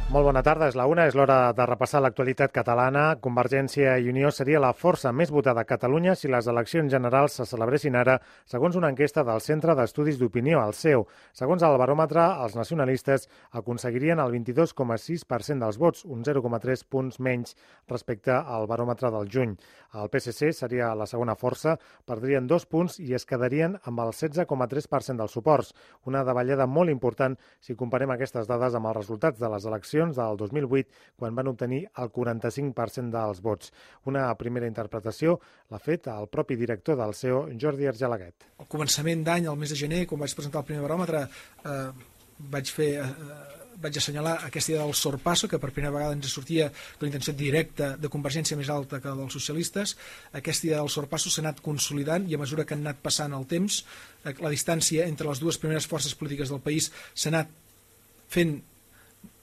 Molt 0.07 0.23
bona 0.23 0.39
tarda, 0.39 0.69
és 0.71 0.75
la 0.79 0.85
una, 0.87 1.03
és 1.09 1.15
l'hora 1.19 1.51
de 1.51 1.65
repassar 1.67 1.99
l'actualitat 1.99 2.53
catalana. 2.55 3.17
Convergència 3.19 3.97
i 3.99 4.07
Unió 4.07 4.29
seria 4.31 4.61
la 4.63 4.69
força 4.71 5.11
més 5.11 5.33
votada 5.35 5.65
a 5.65 5.67
Catalunya 5.67 6.13
si 6.15 6.29
les 6.31 6.45
eleccions 6.47 6.87
generals 6.93 7.33
se 7.35 7.45
celebressin 7.49 7.97
ara, 7.99 8.15
segons 8.47 8.77
una 8.79 8.87
enquesta 8.87 9.25
del 9.27 9.43
Centre 9.43 9.75
d'Estudis 9.75 10.15
d'Opinió, 10.15 10.61
el 10.63 10.71
CEU. 10.79 11.03
Segons 11.35 11.65
el 11.67 11.75
baròmetre, 11.81 12.23
els 12.45 12.55
nacionalistes 12.55 13.27
aconseguirien 13.59 14.21
el 14.23 14.31
22,6% 14.31 15.65
dels 15.65 15.81
vots, 15.83 16.05
un 16.07 16.23
0,3 16.23 16.85
punts 16.87 17.19
menys 17.19 17.57
respecte 17.91 18.31
al 18.31 18.69
baròmetre 18.71 19.11
del 19.11 19.27
juny. 19.27 19.57
El 19.99 20.07
PSC 20.07 20.53
seria 20.55 20.93
la 20.95 21.09
segona 21.11 21.35
força, 21.35 21.75
perdrien 22.07 22.47
dos 22.47 22.63
punts 22.63 22.95
i 23.03 23.11
es 23.11 23.27
quedarien 23.27 23.75
amb 23.83 23.99
el 24.05 24.15
16,3% 24.15 25.19
dels 25.19 25.35
suports, 25.35 25.75
una 26.07 26.23
davallada 26.23 26.63
molt 26.63 26.95
important 26.95 27.35
si 27.59 27.75
comparem 27.75 28.15
aquestes 28.15 28.47
dades 28.47 28.71
amb 28.79 28.87
els 28.87 29.01
resultats 29.01 29.43
de 29.43 29.51
les 29.51 29.67
eleccions 29.67 29.96
del 30.05 30.37
2008, 30.37 30.89
quan 31.17 31.35
van 31.35 31.49
obtenir 31.51 31.81
el 31.97 32.11
45% 32.13 33.11
dels 33.11 33.41
vots. 33.41 33.73
Una 34.05 34.29
primera 34.39 34.69
interpretació 34.69 35.37
l'ha 35.71 35.81
fet 35.81 36.07
el 36.13 36.29
propi 36.29 36.55
director 36.55 36.97
del 36.99 37.15
CEO, 37.17 37.47
Jordi 37.59 37.89
Argelaguet. 37.89 38.47
Al 38.61 38.69
començament 38.69 39.25
d'any, 39.25 39.47
al 39.47 39.57
mes 39.57 39.73
de 39.73 39.79
gener, 39.79 40.05
quan 40.07 40.21
vaig 40.21 40.35
presentar 40.37 40.61
el 40.61 40.69
primer 40.69 40.85
baròmetre, 40.85 41.27
eh, 41.65 41.91
vaig 42.37 42.73
fer... 42.73 42.91
Eh, 43.03 43.53
vaig 43.77 43.97
assenyalar 43.99 44.39
aquesta 44.47 44.71
idea 44.71 44.83
del 44.83 44.95
sorpasso, 44.97 45.47
que 45.47 45.59
per 45.61 45.69
primera 45.69 45.93
vegada 45.93 46.15
ens 46.15 46.31
sortia 46.33 46.71
la 46.99 47.07
intenció 47.07 47.33
directa 47.37 47.91
de 47.97 48.09
Convergència 48.09 48.57
més 48.57 48.71
alta 48.73 48.97
que 49.03 49.13
dels 49.19 49.33
socialistes. 49.37 49.93
Aquesta 50.33 50.67
idea 50.67 50.79
del 50.81 50.89
sorpasso 50.89 51.29
s'ha 51.29 51.43
anat 51.43 51.61
consolidant 51.65 52.25
i 52.25 52.33
a 52.33 52.41
mesura 52.41 52.65
que 52.65 52.73
han 52.73 52.81
anat 52.85 53.03
passant 53.03 53.35
el 53.37 53.45
temps, 53.45 53.83
eh, 54.23 54.33
la 54.41 54.53
distància 54.53 55.05
entre 55.05 55.29
les 55.29 55.43
dues 55.43 55.61
primeres 55.61 55.85
forces 55.85 56.15
polítiques 56.17 56.49
del 56.49 56.63
país 56.63 56.89
s'ha 57.13 57.29
anat 57.29 57.53
fent 58.33 58.57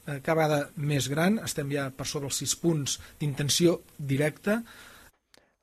cada 0.05 0.35
vegada 0.38 0.59
més 0.77 1.09
gran, 1.09 1.38
estem 1.45 1.71
ja 1.73 1.88
per 1.95 2.07
sobre 2.09 2.29
els 2.31 2.40
6 2.43 2.57
punts 2.62 2.99
d'intenció 3.21 3.79
directa. 3.99 4.61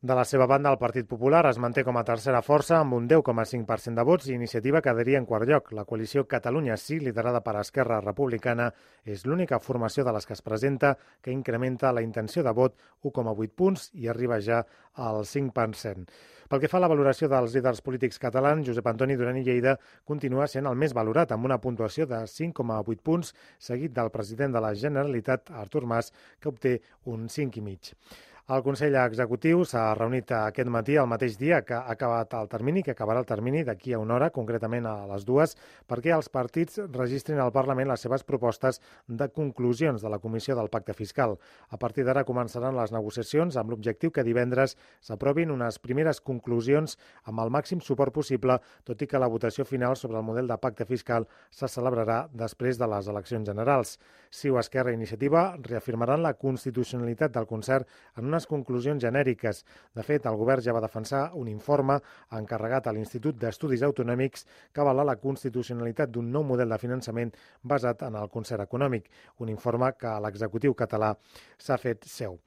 De 0.02 0.16
la 0.18 0.24
seva 0.26 0.48
banda, 0.50 0.72
el 0.74 0.80
Partit 0.82 1.06
Popular 1.06 1.44
es 1.46 1.60
manté 1.62 1.84
com 1.86 1.98
a 2.00 2.02
tercera 2.02 2.40
força 2.42 2.80
amb 2.80 2.96
un 2.98 3.04
10,5% 3.10 4.00
de 4.00 4.06
vots 4.10 4.30
i 4.32 4.34
iniciativa 4.34 4.80
quedaria 4.82 5.20
en 5.22 5.28
quart 5.30 5.46
lloc. 5.46 5.68
La 5.78 5.84
coalició 5.86 6.24
Catalunya 6.26 6.74
Sí, 6.82 6.98
liderada 6.98 7.44
per 7.46 7.54
Esquerra 7.60 8.00
Republicana, 8.02 8.72
és 9.06 9.28
l'única 9.30 9.60
formació 9.62 10.02
de 10.08 10.16
les 10.16 10.26
que 10.26 10.34
es 10.34 10.42
presenta 10.42 10.96
que 11.22 11.30
incrementa 11.30 11.92
la 11.94 12.02
intenció 12.02 12.42
de 12.42 12.54
vot 12.62 12.82
1,8 13.06 13.54
punts 13.54 13.92
i 13.94 14.10
arriba 14.10 14.40
ja 14.42 14.64
al 14.96 15.22
5%. 15.22 16.10
Pel 16.50 16.64
que 16.66 16.74
fa 16.74 16.82
a 16.82 16.84
la 16.88 16.90
valoració 16.90 17.30
dels 17.30 17.54
líders 17.54 17.86
polítics 17.86 18.18
catalans, 18.26 18.66
Josep 18.66 18.90
Antoni 18.90 19.20
Duran 19.22 19.38
i 19.38 19.46
Lleida 19.46 19.76
continua 20.04 20.50
sent 20.50 20.66
el 20.66 20.82
més 20.82 20.98
valorat, 20.98 21.30
amb 21.30 21.46
una 21.46 21.62
puntuació 21.62 22.10
de 22.10 22.26
5,8 22.26 23.06
punts, 23.06 23.36
seguit 23.70 23.94
del 23.94 24.10
president 24.10 24.58
de 24.58 24.66
la 24.66 24.74
Generalitat, 24.74 25.54
Artur 25.62 25.86
Mas, 25.86 26.10
que 26.42 26.50
obté 26.50 26.76
un 27.06 27.30
5,5. 27.30 28.31
El 28.52 28.66
Consell 28.66 28.98
Executiu 29.00 29.62
s'ha 29.64 29.94
reunit 29.96 30.32
aquest 30.36 30.68
matí, 30.68 30.98
el 31.00 31.06
mateix 31.08 31.38
dia 31.40 31.62
que 31.64 31.72
ha 31.78 31.94
acabat 31.94 32.34
el 32.36 32.50
termini, 32.52 32.82
que 32.84 32.92
acabarà 32.92 33.22
el 33.22 33.28
termini 33.30 33.62
d'aquí 33.64 33.94
a 33.96 34.00
una 34.02 34.18
hora, 34.18 34.28
concretament 34.36 34.90
a 34.90 35.06
les 35.08 35.24
dues, 35.24 35.54
perquè 35.88 36.12
els 36.12 36.28
partits 36.28 36.82
registrin 36.92 37.40
al 37.40 37.54
Parlament 37.56 37.88
les 37.88 38.04
seves 38.04 38.26
propostes 38.28 38.82
de 39.08 39.30
conclusions 39.32 40.04
de 40.04 40.12
la 40.12 40.20
Comissió 40.20 40.58
del 40.60 40.68
Pacte 40.74 40.92
Fiscal. 40.98 41.38
A 41.70 41.80
partir 41.80 42.04
d'ara 42.04 42.26
començaran 42.28 42.76
les 42.76 42.92
negociacions 42.92 43.56
amb 43.56 43.72
l'objectiu 43.72 44.12
que 44.12 44.26
divendres 44.28 44.76
s'aprovin 45.00 45.56
unes 45.56 45.80
primeres 45.80 46.20
conclusions 46.20 46.98
amb 47.24 47.40
el 47.46 47.54
màxim 47.56 47.80
suport 47.80 48.12
possible, 48.12 48.60
tot 48.84 49.00
i 49.00 49.08
que 49.08 49.24
la 49.24 49.32
votació 49.32 49.64
final 49.64 49.96
sobre 49.96 50.20
el 50.20 50.28
model 50.28 50.52
de 50.52 50.60
pacte 50.60 50.90
fiscal 50.90 51.30
se 51.56 51.72
celebrarà 51.72 52.26
després 52.34 52.76
de 52.76 52.92
les 52.98 53.08
eleccions 53.08 53.48
generals. 53.48 53.96
Ciu, 54.28 54.60
Esquerra 54.60 54.92
i 54.92 55.00
Iniciativa 55.00 55.56
reafirmaran 55.62 56.20
la 56.20 56.36
constitucionalitat 56.36 57.32
del 57.32 57.48
concert 57.48 57.88
en 58.20 58.28
unes 58.42 58.48
conclusions 58.48 59.02
genèriques. 59.02 59.64
De 59.94 60.04
fet, 60.04 60.26
el 60.26 60.38
govern 60.38 60.62
ja 60.62 60.74
va 60.74 60.82
defensar 60.82 61.32
un 61.36 61.48
informe 61.48 62.00
encarregat 62.32 62.88
a 62.88 62.94
l'Institut 62.94 63.38
d'Estudis 63.38 63.84
Autonòmics 63.84 64.46
que 64.74 64.82
avala 64.82 65.04
la 65.04 65.18
constitucionalitat 65.18 66.10
d'un 66.10 66.32
nou 66.32 66.44
model 66.44 66.70
de 66.70 66.78
finançament 66.78 67.32
basat 67.64 68.04
en 68.04 68.16
el 68.16 68.30
concert 68.30 68.62
econòmic, 68.62 69.10
un 69.40 69.50
informe 69.50 69.94
que 69.98 70.20
l'executiu 70.22 70.74
català 70.74 71.16
s'ha 71.58 71.78
fet 71.78 72.06
seu. 72.06 72.40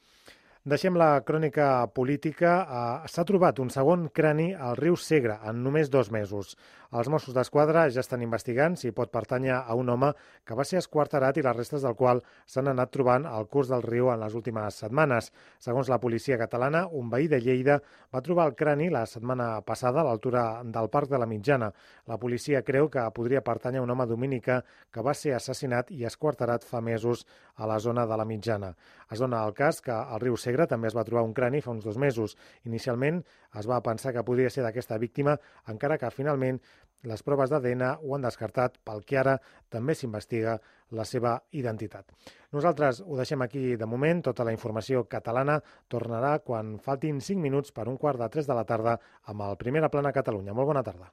Deixem 0.65 0.95
la 0.97 1.21
crònica 1.29 1.65
política. 1.93 2.53
Eh, 2.65 3.09
S'ha 3.13 3.25
trobat 3.29 3.59
un 3.61 3.69
segon 3.69 4.07
crani 4.19 4.47
al 4.57 4.79
riu 4.79 4.97
Segre 4.97 5.37
en 5.45 5.59
només 5.61 5.91
dos 5.93 6.09
mesos. 6.09 6.55
Els 6.95 7.09
Mossos 7.11 7.35
d'Esquadra 7.35 7.83
ja 7.91 8.01
estan 8.01 8.23
investigant 8.23 8.77
si 8.79 8.93
pot 8.97 9.11
pertànyer 9.13 9.59
a 9.59 9.75
un 9.77 9.89
home 9.93 10.13
que 10.47 10.55
va 10.57 10.65
ser 10.65 10.79
esquarterat 10.79 11.37
i 11.37 11.43
les 11.45 11.57
restes 11.57 11.83
del 11.85 11.97
qual 11.99 12.23
s'han 12.47 12.71
anat 12.71 12.93
trobant 12.95 13.27
al 13.27 13.49
curs 13.51 13.69
del 13.69 13.83
riu 13.83 14.09
en 14.13 14.23
les 14.23 14.37
últimes 14.39 14.79
setmanes. 14.81 15.33
Segons 15.59 15.91
la 15.91 15.99
policia 16.01 16.39
catalana, 16.39 16.87
un 16.87 17.11
veí 17.11 17.29
de 17.29 17.43
Lleida 17.43 17.81
va 18.15 18.23
trobar 18.23 18.47
el 18.49 18.55
crani 18.55 18.89
la 18.95 19.05
setmana 19.11 19.61
passada 19.67 20.01
a 20.01 20.07
l'altura 20.09 20.63
del 20.65 20.89
Parc 20.89 21.11
de 21.11 21.19
la 21.19 21.27
Mitjana. 21.27 21.73
La 22.07 22.17
policia 22.17 22.63
creu 22.63 22.89
que 22.89 23.05
podria 23.13 23.43
pertànyer 23.45 23.83
a 23.83 23.85
un 23.85 23.91
home 23.91 24.07
dominica 24.07 24.63
que 24.91 25.03
va 25.03 25.13
ser 25.13 25.35
assassinat 25.35 25.91
i 25.91 26.07
esquarterat 26.07 26.65
fa 26.65 26.81
mesos 26.81 27.27
a 27.57 27.67
la 27.67 27.81
zona 27.81 28.07
de 28.07 28.17
la 28.17 28.25
Mitjana. 28.25 28.73
Es 29.11 29.19
dona 29.19 29.45
el 29.45 29.53
cas 29.53 29.83
que 29.83 29.93
al 29.93 30.23
riu 30.23 30.39
Segre 30.39 30.54
també 30.71 30.89
es 30.89 30.95
va 30.95 31.05
trobar 31.05 31.25
un 31.27 31.35
crani 31.35 31.61
fa 31.61 31.73
uns 31.75 31.85
dos 31.85 31.99
mesos. 31.99 32.37
Inicialment 32.65 33.21
es 33.59 33.67
va 33.67 33.83
pensar 33.83 34.15
que 34.15 34.23
podria 34.23 34.51
ser 34.51 34.63
d'aquesta 34.63 34.99
víctima, 35.03 35.35
encara 35.67 35.99
que 35.99 36.11
finalment 36.15 36.61
les 37.05 37.23
proves 37.23 37.51
d'ADN 37.53 37.83
ho 38.01 38.15
han 38.17 38.25
descartat, 38.25 38.79
pel 38.81 39.03
que 39.05 39.19
ara 39.21 39.35
també 39.69 39.95
s'investiga 39.95 40.57
la 40.97 41.05
seva 41.05 41.35
identitat. 41.53 42.15
Nosaltres 42.55 43.03
ho 43.05 43.19
deixem 43.19 43.43
aquí 43.45 43.75
de 43.77 43.89
moment. 43.91 44.23
Tota 44.31 44.47
la 44.47 44.55
informació 44.55 45.05
catalana 45.11 45.59
tornarà 45.91 46.39
quan 46.47 46.79
faltin 46.81 47.21
5 47.21 47.43
minuts 47.43 47.75
per 47.77 47.89
un 47.91 47.99
quart 47.99 48.23
de 48.23 48.31
3 48.39 48.49
de 48.49 48.57
la 48.57 48.65
tarda 48.65 48.97
amb 49.27 49.45
el 49.49 49.59
Primera 49.61 49.91
Plana 49.91 50.15
Catalunya. 50.17 50.55
Molt 50.55 50.73
bona 50.73 50.83
tarda. 50.83 51.13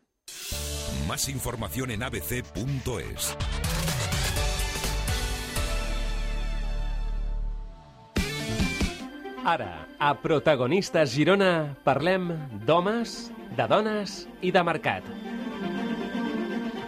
Más 1.07 1.27
información 1.27 1.91
en 1.91 2.03
abc.es. 2.03 3.35
Ara, 9.43 9.87
a 9.97 10.13
Protagonistes 10.21 11.15
Girona, 11.15 11.73
parlem 11.81 12.27
d'homes, 12.67 13.31
de 13.57 13.65
dones 13.65 14.27
i 14.45 14.51
de 14.53 14.61
mercat. 14.61 15.07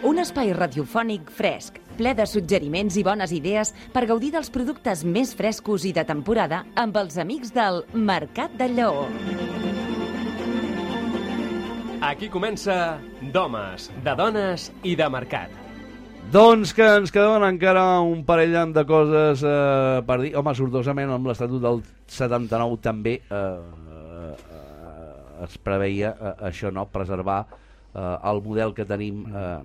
Un 0.06 0.20
espai 0.22 0.52
radiofònic 0.54 1.32
fresc, 1.34 1.80
ple 1.98 2.12
de 2.14 2.28
suggeriments 2.30 2.94
i 3.00 3.02
bones 3.02 3.34
idees 3.34 3.74
per 3.90 4.04
gaudir 4.06 4.30
dels 4.36 4.52
productes 4.54 5.02
més 5.02 5.34
frescos 5.34 5.82
i 5.88 5.90
de 5.96 6.06
temporada 6.06 6.62
amb 6.78 6.94
els 7.02 7.18
amics 7.18 7.50
del 7.50 7.82
Mercat 7.92 8.54
del 8.60 8.78
Lleó. 8.78 9.08
Aquí 12.06 12.30
comença 12.30 13.00
d'homes, 13.34 13.90
de 14.04 14.14
dones 14.14 14.70
i 14.84 14.94
de 14.94 15.10
mercat. 15.10 15.63
Doncs 16.32 16.72
que 16.74 16.86
ens 16.98 17.12
quedaven 17.14 17.44
encara 17.46 18.00
un 18.02 18.24
parell 18.26 18.56
de 18.74 18.82
coses 18.88 19.42
eh, 19.46 20.00
per 20.06 20.16
dir. 20.22 20.32
Home, 20.40 20.54
sortosament, 20.56 21.12
amb 21.14 21.28
l'Estatut 21.28 21.62
del 21.62 21.82
79 22.10 22.78
també 22.82 23.18
eh, 23.20 23.38
eh, 23.38 25.44
es 25.46 25.56
preveia 25.62 26.14
eh, 26.14 26.34
això, 26.48 26.72
no?, 26.74 26.86
preservar 26.90 27.44
eh, 27.44 28.16
el 28.30 28.42
model 28.42 28.74
que 28.74 28.86
tenim 28.88 29.22
eh, 29.28 29.60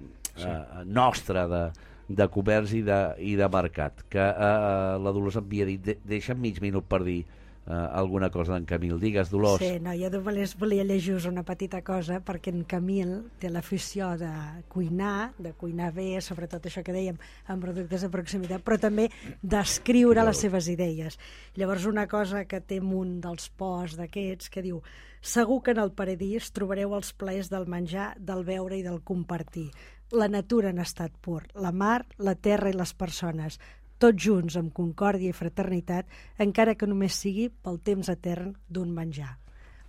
eh, 0.45 0.60
nostre 0.86 1.48
de, 1.50 1.63
de 2.22 2.30
comerç 2.30 2.76
i 2.78 2.84
de, 2.86 3.00
i 3.32 3.34
de 3.39 3.50
mercat. 3.50 4.06
Que 4.12 4.30
eh, 4.30 4.93
la 5.02 5.15
Dolors 5.15 5.39
havia 5.41 5.65
dit, 5.69 5.82
de, 5.82 5.98
deixa'm 6.06 6.41
mig 6.43 6.62
minut 6.62 6.86
per 6.91 7.02
dir 7.08 7.24
eh, 7.24 7.38
alguna 7.69 8.32
cosa 8.34 8.55
d'en 8.55 8.65
Camil. 8.65 8.97
Digues, 8.99 9.29
Dolors. 9.29 9.62
Sí, 9.62 9.77
no, 9.84 9.93
jo 9.97 10.10
només 10.13 10.55
volia 10.58 10.86
llegir 10.88 11.19
una 11.29 11.43
petita 11.45 11.84
cosa 11.86 12.19
perquè 12.25 12.53
en 12.53 12.63
Camil 12.69 13.13
té 13.39 13.51
l'afició 13.53 14.15
de 14.17 14.32
cuinar, 14.71 15.34
de 15.38 15.53
cuinar 15.53 15.91
bé, 15.93 16.15
sobretot 16.21 16.65
això 16.65 16.84
que 16.86 16.95
dèiem, 16.95 17.19
amb 17.47 17.63
productes 17.63 18.05
de 18.05 18.10
proximitat, 18.13 18.63
però 18.65 18.79
també 18.82 19.10
d'escriure 19.41 20.25
les 20.25 20.41
seves 20.41 20.71
idees. 20.71 21.19
Llavors, 21.55 21.86
una 21.86 22.08
cosa 22.08 22.45
que 22.49 22.62
té 22.62 22.79
un 22.82 23.19
dels 23.21 23.51
posts 23.53 23.99
d'aquests 23.99 24.49
que 24.49 24.65
diu 24.65 24.82
Segur 25.21 25.62
que 25.63 25.71
en 25.75 25.82
el 25.84 25.91
paradís 25.91 26.45
trobareu 26.55 26.93
els 26.95 27.12
plaers 27.12 27.49
del 27.51 27.65
menjar, 27.67 28.13
del 28.15 28.45
beure 28.47 28.77
i 28.77 28.86
del 28.86 29.01
compartir. 29.03 29.67
La 30.15 30.29
natura 30.32 30.71
en 30.71 30.79
estat 30.79 31.12
pur, 31.21 31.43
la 31.53 31.73
mar, 31.75 32.05
la 32.17 32.34
terra 32.34 32.71
i 32.71 32.73
les 32.73 32.93
persones, 32.95 33.60
tots 33.99 34.23
junts 34.23 34.55
amb 34.59 34.71
concòrdia 34.73 35.29
i 35.33 35.35
fraternitat, 35.35 36.07
encara 36.39 36.75
que 36.79 36.88
només 36.88 37.13
sigui 37.19 37.49
pel 37.51 37.77
temps 37.83 38.09
etern 38.09 38.55
d'un 38.69 38.89
menjar. 38.95 39.35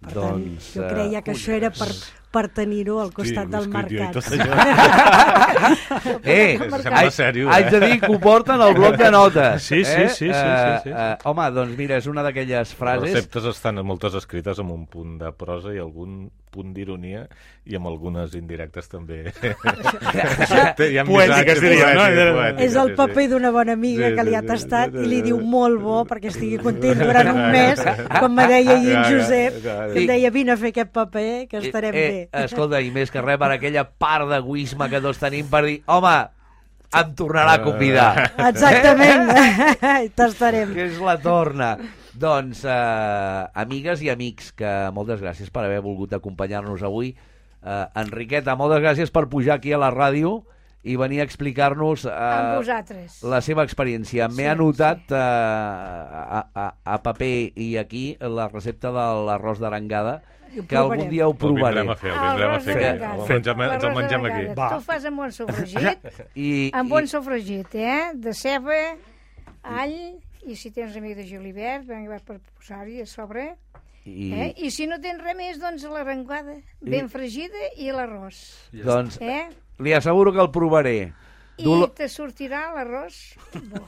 Per 0.00 0.14
tant, 0.14 0.40
Doncs, 0.40 0.70
jo 0.74 0.80
eh, 0.82 0.88
creia 0.88 1.20
que 1.20 1.34
això 1.34 1.52
era 1.52 1.68
per, 1.76 1.90
per 2.32 2.46
tenir-ho 2.56 3.02
al 3.02 3.10
costat 3.12 3.50
Sí, 3.50 3.52
del 3.52 3.66
mercat. 3.68 4.16
allò. 4.32 6.20
Eh, 6.24 6.56
Sembla 6.56 6.94
haig, 7.02 7.12
sèrio, 7.12 7.50
haig 7.52 7.66
eh? 7.66 7.70
de 7.74 7.80
dir 7.84 7.98
que 8.00 8.08
ho 8.14 8.18
porten 8.22 8.64
al 8.64 8.72
bloc 8.78 8.96
de 8.96 9.10
notes. 9.12 9.62
Sí, 9.66 9.82
sí, 9.84 9.92
eh? 9.92 10.08
sí, 10.08 10.24
sí, 10.24 10.32
sí, 10.32 10.38
Eh, 10.40 10.78
sí, 10.84 10.88
sí. 10.88 10.94
eh, 10.96 11.16
home, 11.28 11.50
doncs 11.52 11.76
mira, 11.76 11.98
és 12.00 12.08
una 12.08 12.24
d'aquelles 12.24 12.64
Les 12.70 12.76
frases... 12.78 13.10
receptes 13.12 13.44
estan 13.52 13.82
moltes 13.84 14.16
escrites 14.16 14.58
amb 14.64 14.72
un 14.72 14.86
punt 14.88 15.18
de 15.20 15.32
prosa 15.36 15.74
i 15.76 15.78
algun 15.84 16.30
punt 16.52 16.72
d'ironia 16.76 17.24
i 17.70 17.76
amb 17.78 17.88
algunes 17.90 18.34
indirectes 18.38 18.90
també. 18.90 19.22
Ha 20.10 21.04
Poètiques, 21.06 21.60
diria, 21.62 21.90
no? 21.94 22.04
És 22.60 22.74
el 22.74 22.90
sí, 22.90 22.92
sí. 22.92 22.96
paper 22.98 23.26
d'una 23.30 23.50
bona 23.54 23.74
amiga 23.78 24.10
Sí, 24.10 24.16
que 24.16 24.24
li 24.26 24.32
sí, 24.32 24.36
ha 24.38 24.40
sí, 24.42 24.48
tastat 24.48 24.94
sí, 24.94 25.04
i 25.04 25.08
li 25.10 25.20
sí, 25.20 25.26
diu 25.28 25.38
sí. 25.38 25.46
molt 25.52 25.80
bo 25.82 26.00
perquè 26.08 26.30
estigui 26.32 26.58
content 26.62 26.98
durant 27.00 27.30
un 27.32 27.40
mes, 27.54 27.82
com 28.16 28.34
me 28.36 28.46
deia 28.50 28.74
ahir 28.76 28.96
en 28.96 29.06
Josep, 29.12 29.60
que 29.62 30.02
em 30.02 30.10
deia 30.10 30.32
vine 30.34 30.54
a 30.54 30.58
fer 30.60 30.72
aquest 30.74 30.92
paper, 30.96 31.28
que 31.50 31.62
estarem 31.62 31.94
eh, 31.94 32.02
bé. 32.02 32.20
eh, 32.26 32.44
escolta, 32.48 32.80
i 32.82 32.90
més 32.94 33.12
que 33.12 33.22
res 33.24 33.38
per 33.40 33.52
aquella 33.54 33.86
part 33.86 34.28
d'egoisme 34.30 34.90
que 34.92 35.02
tots 35.04 35.22
tenim 35.22 35.48
per 35.52 35.64
dir, 35.68 35.78
home, 35.86 36.16
em 37.00 37.14
tornarà 37.14 37.58
a 37.58 37.62
convidar. 37.62 38.10
Exactament, 38.50 39.30
t'estarem. 40.18 40.74
Que 40.74 40.88
és 40.90 41.00
la 41.04 41.16
torna. 41.22 41.74
Doncs, 42.18 42.64
eh, 42.64 43.44
amigues 43.54 44.00
i 44.02 44.10
amics, 44.10 44.50
que 44.58 44.70
moltes 44.94 45.20
gràcies 45.22 45.50
per 45.54 45.64
haver 45.64 45.80
volgut 45.84 46.12
acompanyar-nos 46.16 46.82
avui. 46.82 47.12
Eh, 47.62 47.84
Enriqueta, 48.02 48.56
moltes 48.56 48.80
gràcies 48.82 49.12
per 49.14 49.28
pujar 49.28 49.58
aquí 49.60 49.72
a 49.72 49.78
la 49.78 49.90
ràdio 49.94 50.40
i 50.82 50.94
venir 50.96 51.20
a 51.20 51.24
explicar-nos 51.28 52.06
eh, 52.08 52.80
la 53.28 53.40
seva 53.44 53.62
experiència. 53.68 54.26
M'he 54.32 54.46
Sí, 54.46 54.48
anotat 54.48 55.12
eh, 55.12 55.16
a, 55.20 56.40
a, 56.54 56.66
a 56.84 56.98
paper 57.04 57.52
i 57.54 57.76
aquí 57.76 58.16
la 58.20 58.48
recepta 58.48 58.90
de 58.90 59.06
l'arròs 59.28 59.60
d'arengada, 59.60 60.22
que 60.66 60.74
algun 60.76 61.06
dia 61.12 61.28
ho 61.28 61.30
El 61.30 61.36
provaré. 61.38 61.84
vindrem 61.84 61.90
a 61.92 61.96
fer, 62.00 62.10
el 62.10 62.18
vindrem 62.24 62.50
a 62.56 62.60
fer. 62.64 62.74
d'arengada. 62.80 63.12
El 63.22 63.28
mengem, 63.28 63.60
ens 63.68 63.84
el 63.84 63.94
mengem 63.94 64.24
aquí. 64.24 64.40
d'arengada. 64.48 64.70
Tu 64.74 64.80
fas 64.88 65.04
amb 65.12 65.20
un 65.20 65.32
sofregit, 65.38 66.08
I, 66.34 66.48
amb 66.74 66.90
i, 66.90 66.96
un 66.98 67.06
sofregit, 67.12 67.74
eh? 67.76 68.00
De 68.16 68.32
ceba, 68.34 68.80
all, 69.62 69.94
i 70.50 70.56
si 70.58 70.70
tens 70.74 70.96
amic 70.98 71.16
de 71.18 71.24
julivert, 71.28 71.86
vinga, 71.88 72.10
va 72.16 72.20
per 72.26 72.38
posar-hi 72.58 73.00
a 73.02 73.06
sobre. 73.06 73.54
i, 74.04 74.32
Eh? 74.32 74.52
I 74.66 74.70
si 74.74 74.86
no 74.90 74.98
tens 75.00 75.22
res 75.22 75.36
més, 75.36 75.58
doncs 75.60 75.84
l'arengada, 75.86 76.56
ben 76.80 77.08
fregida 77.12 77.70
i 77.76 77.90
l'arròs. 77.94 78.38
doncs 78.72 79.18
Eh? 79.20 79.48
li 79.78 79.92
asseguro 79.94 80.32
que 80.32 80.40
el 80.40 80.50
provaré. 80.50 81.12
I 81.60 81.64
Dolo- 81.64 81.88
te 81.92 82.08
sortirà 82.08 82.72
l'arròs 82.74 83.16
bo. 83.70 83.82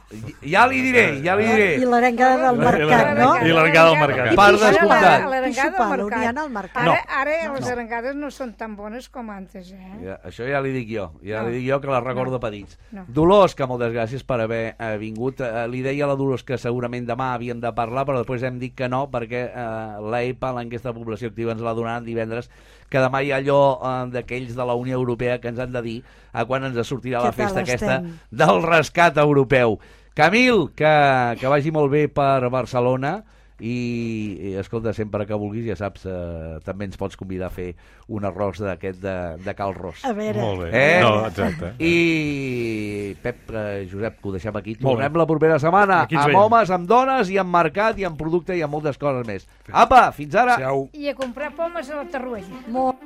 Ja 0.45 0.67
li 0.69 0.81
diré, 0.85 1.05
ja 1.25 1.35
li 1.39 1.47
diré. 1.47 1.69
I 1.81 1.87
l'arengada 1.89 2.51
del 2.51 2.59
mercat, 2.61 3.13
no? 3.19 3.31
I 3.41 3.53
l'arengada 3.55 3.91
del 3.91 3.99
mercat. 4.01 4.33
I 4.33 4.37
Part 4.37 4.55
pixar 4.59 4.71
descomptat. 4.73 5.03
la- 5.03 5.29
L'arengada 5.33 5.71
del 5.71 5.99
mercat. 6.11 6.37
al 6.43 6.51
mercat. 6.51 6.83
Ara, 6.83 6.99
ara 7.23 7.53
les 7.55 7.69
arengades 7.71 8.15
no 8.17 8.31
són 8.31 8.53
tan 8.55 8.77
bones 8.77 9.09
com 9.09 9.31
antes, 9.31 9.73
eh? 9.73 9.93
Ja, 10.05 10.19
això 10.29 10.47
ja 10.49 10.61
li 10.61 10.73
dic 10.73 10.89
jo, 10.93 11.13
ja 11.25 11.43
No. 11.43 11.49
li 11.49 11.59
dic 11.61 11.69
jo 11.71 11.81
que 11.81 11.87
la 11.89 12.01
recordo 12.01 12.33
No. 12.39 12.41
petits. 12.41 12.79
No. 12.93 13.05
Dolors, 13.09 13.55
que 13.55 13.67
moltes 13.67 13.93
gràcies 13.93 14.23
per 14.25 14.41
haver 14.41 14.77
eh, 14.79 14.97
vingut. 14.99 15.41
Eh, 15.41 15.67
li 15.69 15.81
deia 15.83 16.05
a 16.05 16.09
la 16.09 16.17
Dolors 16.17 16.45
que 16.45 16.59
segurament 16.59 17.07
demà 17.09 17.33
havíem 17.35 17.61
de 17.61 17.73
parlar, 17.73 18.05
però 18.05 18.19
després 18.19 18.43
hem 18.43 18.59
dit 18.59 18.75
que 18.75 18.89
no, 18.89 19.09
perquè 19.11 19.51
eh, 19.55 20.01
l'EPA, 20.11 20.53
l'enquesta 20.53 20.93
de 20.93 20.99
població 20.99 21.29
activa, 21.29 21.53
ens 21.53 21.63
la 21.63 21.73
donaran 21.75 22.05
divendres, 22.05 22.51
que 22.93 23.01
demà 23.01 23.23
hi 23.25 23.33
ha 23.33 23.41
allò 23.41 23.63
eh, 23.81 23.95
d'aquells 24.13 24.53
de 24.59 24.69
la 24.69 24.77
Unió 24.79 25.01
Europea 25.01 25.39
que 25.41 25.49
ens 25.53 25.61
han 25.63 25.73
de 25.73 25.83
dir 25.85 25.99
a 26.33 26.45
quan 26.49 26.69
ens 26.69 26.79
sortirà 26.89 27.25
la 27.25 27.33
festa 27.33 27.65
aquesta 27.65 28.03
del 28.31 28.63
rescat 28.67 29.21
europeu. 29.23 29.79
Camil, 30.15 30.67
que, 30.77 30.93
que 31.41 31.49
vagi 31.49 31.73
molt 31.73 31.89
bé 31.93 32.05
per 32.13 32.51
Barcelona 32.53 33.23
i, 33.63 34.39
i 34.51 34.53
escolta, 34.59 34.91
sempre 34.93 35.23
que 35.29 35.37
vulguis, 35.39 35.65
ja 35.71 35.77
saps, 35.79 36.03
eh, 36.11 36.59
també 36.67 36.89
ens 36.89 36.99
pots 36.99 37.15
convidar 37.21 37.47
a 37.47 37.55
fer 37.55 37.69
un 38.11 38.27
arròs 38.27 38.59
d'aquest 38.59 38.99
de, 39.05 39.15
de 39.45 39.55
Cal 39.55 39.75
Ros. 39.77 40.03
A 40.09 40.11
veure, 40.17 40.41
Molt 40.43 40.65
bé. 40.65 40.71
Eh? 40.75 40.99
No, 41.05 41.13
exacte. 41.29 41.71
I 41.79 43.15
Pep, 43.23 43.53
eh, 43.55 43.87
Josep, 43.91 44.19
que 44.19 44.29
ho 44.29 44.35
deixem 44.35 44.59
aquí. 44.59 44.75
Tornem 44.81 45.15
la 45.21 45.29
propera 45.31 45.61
setmana 45.63 46.03
Aquí 46.09 46.19
amb 46.19 46.33
veiem. 46.33 46.41
homes, 46.43 46.75
amb 46.75 46.91
dones 46.91 47.31
i 47.31 47.39
amb 47.39 47.55
mercat 47.55 48.03
i 48.03 48.09
amb 48.09 48.19
producte 48.19 48.57
i 48.59 48.65
amb 48.67 48.75
moltes 48.75 48.99
coses 48.99 49.27
més. 49.29 49.47
Apa, 49.71 50.09
fins 50.17 50.35
ara! 50.35 50.59
Siau. 50.59 50.89
I 50.99 51.13
a 51.13 51.15
comprar 51.15 51.53
pomes 51.55 51.91
a 51.91 52.03
la 52.03 52.09
Tarruella. 52.11 52.65
molt 52.69 52.99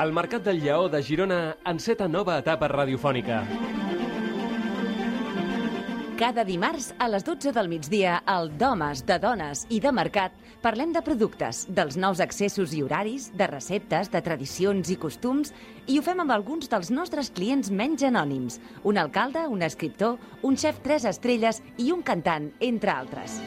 El 0.00 0.12
Mercat 0.16 0.40
del 0.46 0.62
Lleó 0.62 0.88
de 0.88 1.02
Girona 1.04 1.56
enceta 1.68 2.08
nova 2.08 2.38
etapa 2.40 2.66
radiofònica. 2.72 3.42
Cada 6.18 6.44
dimarts 6.44 6.90
a 7.00 7.06
les 7.08 7.24
12 7.24 7.52
del 7.56 7.70
migdia 7.72 8.18
al 8.28 8.50
d'homes, 8.60 9.00
de 9.08 9.16
dones 9.18 9.64
i 9.72 9.78
de 9.80 9.90
mercat 9.96 10.34
parlem 10.62 10.92
de 10.92 11.00
productes, 11.02 11.64
dels 11.72 11.96
nous 11.96 12.20
accessos 12.20 12.74
i 12.76 12.82
horaris, 12.84 13.30
de 13.32 13.46
receptes, 13.48 14.10
de 14.12 14.20
tradicions 14.20 14.90
i 14.92 14.98
costums 15.00 15.54
i 15.88 15.96
ho 15.98 16.04
fem 16.04 16.20
amb 16.20 16.34
alguns 16.36 16.68
dels 16.70 16.92
nostres 16.92 17.32
clients 17.32 17.72
menys 17.72 18.04
anònims, 18.04 18.60
un 18.84 19.00
alcalde, 19.00 19.46
un 19.48 19.64
escriptor, 19.64 20.20
un 20.42 20.60
xef 20.60 20.82
tres 20.84 21.08
estrelles 21.08 21.62
i 21.78 21.90
un 21.96 22.04
cantant, 22.04 22.52
entre 22.60 22.92
altres. 22.92 23.40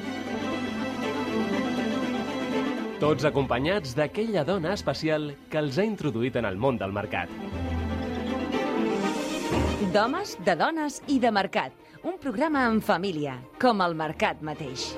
Tots 3.00 3.30
acompanyats 3.30 3.94
d'aquella 3.94 4.44
dona 4.44 4.74
especial 4.74 5.36
que 5.52 5.62
els 5.62 5.78
ha 5.78 5.86
introduït 5.86 6.42
en 6.42 6.50
el 6.50 6.58
món 6.58 6.82
del 6.82 6.96
mercat. 6.96 7.30
D'homes, 9.94 10.38
de 10.44 10.56
dones 10.60 11.04
i 11.08 11.22
de 11.22 11.32
mercat. 11.32 11.85
Un 12.06 12.20
programa 12.22 12.68
en 12.70 12.84
família, 12.86 13.34
com 13.58 13.82
el 13.82 13.98
mercat 13.98 14.46
mateix. 14.46 14.92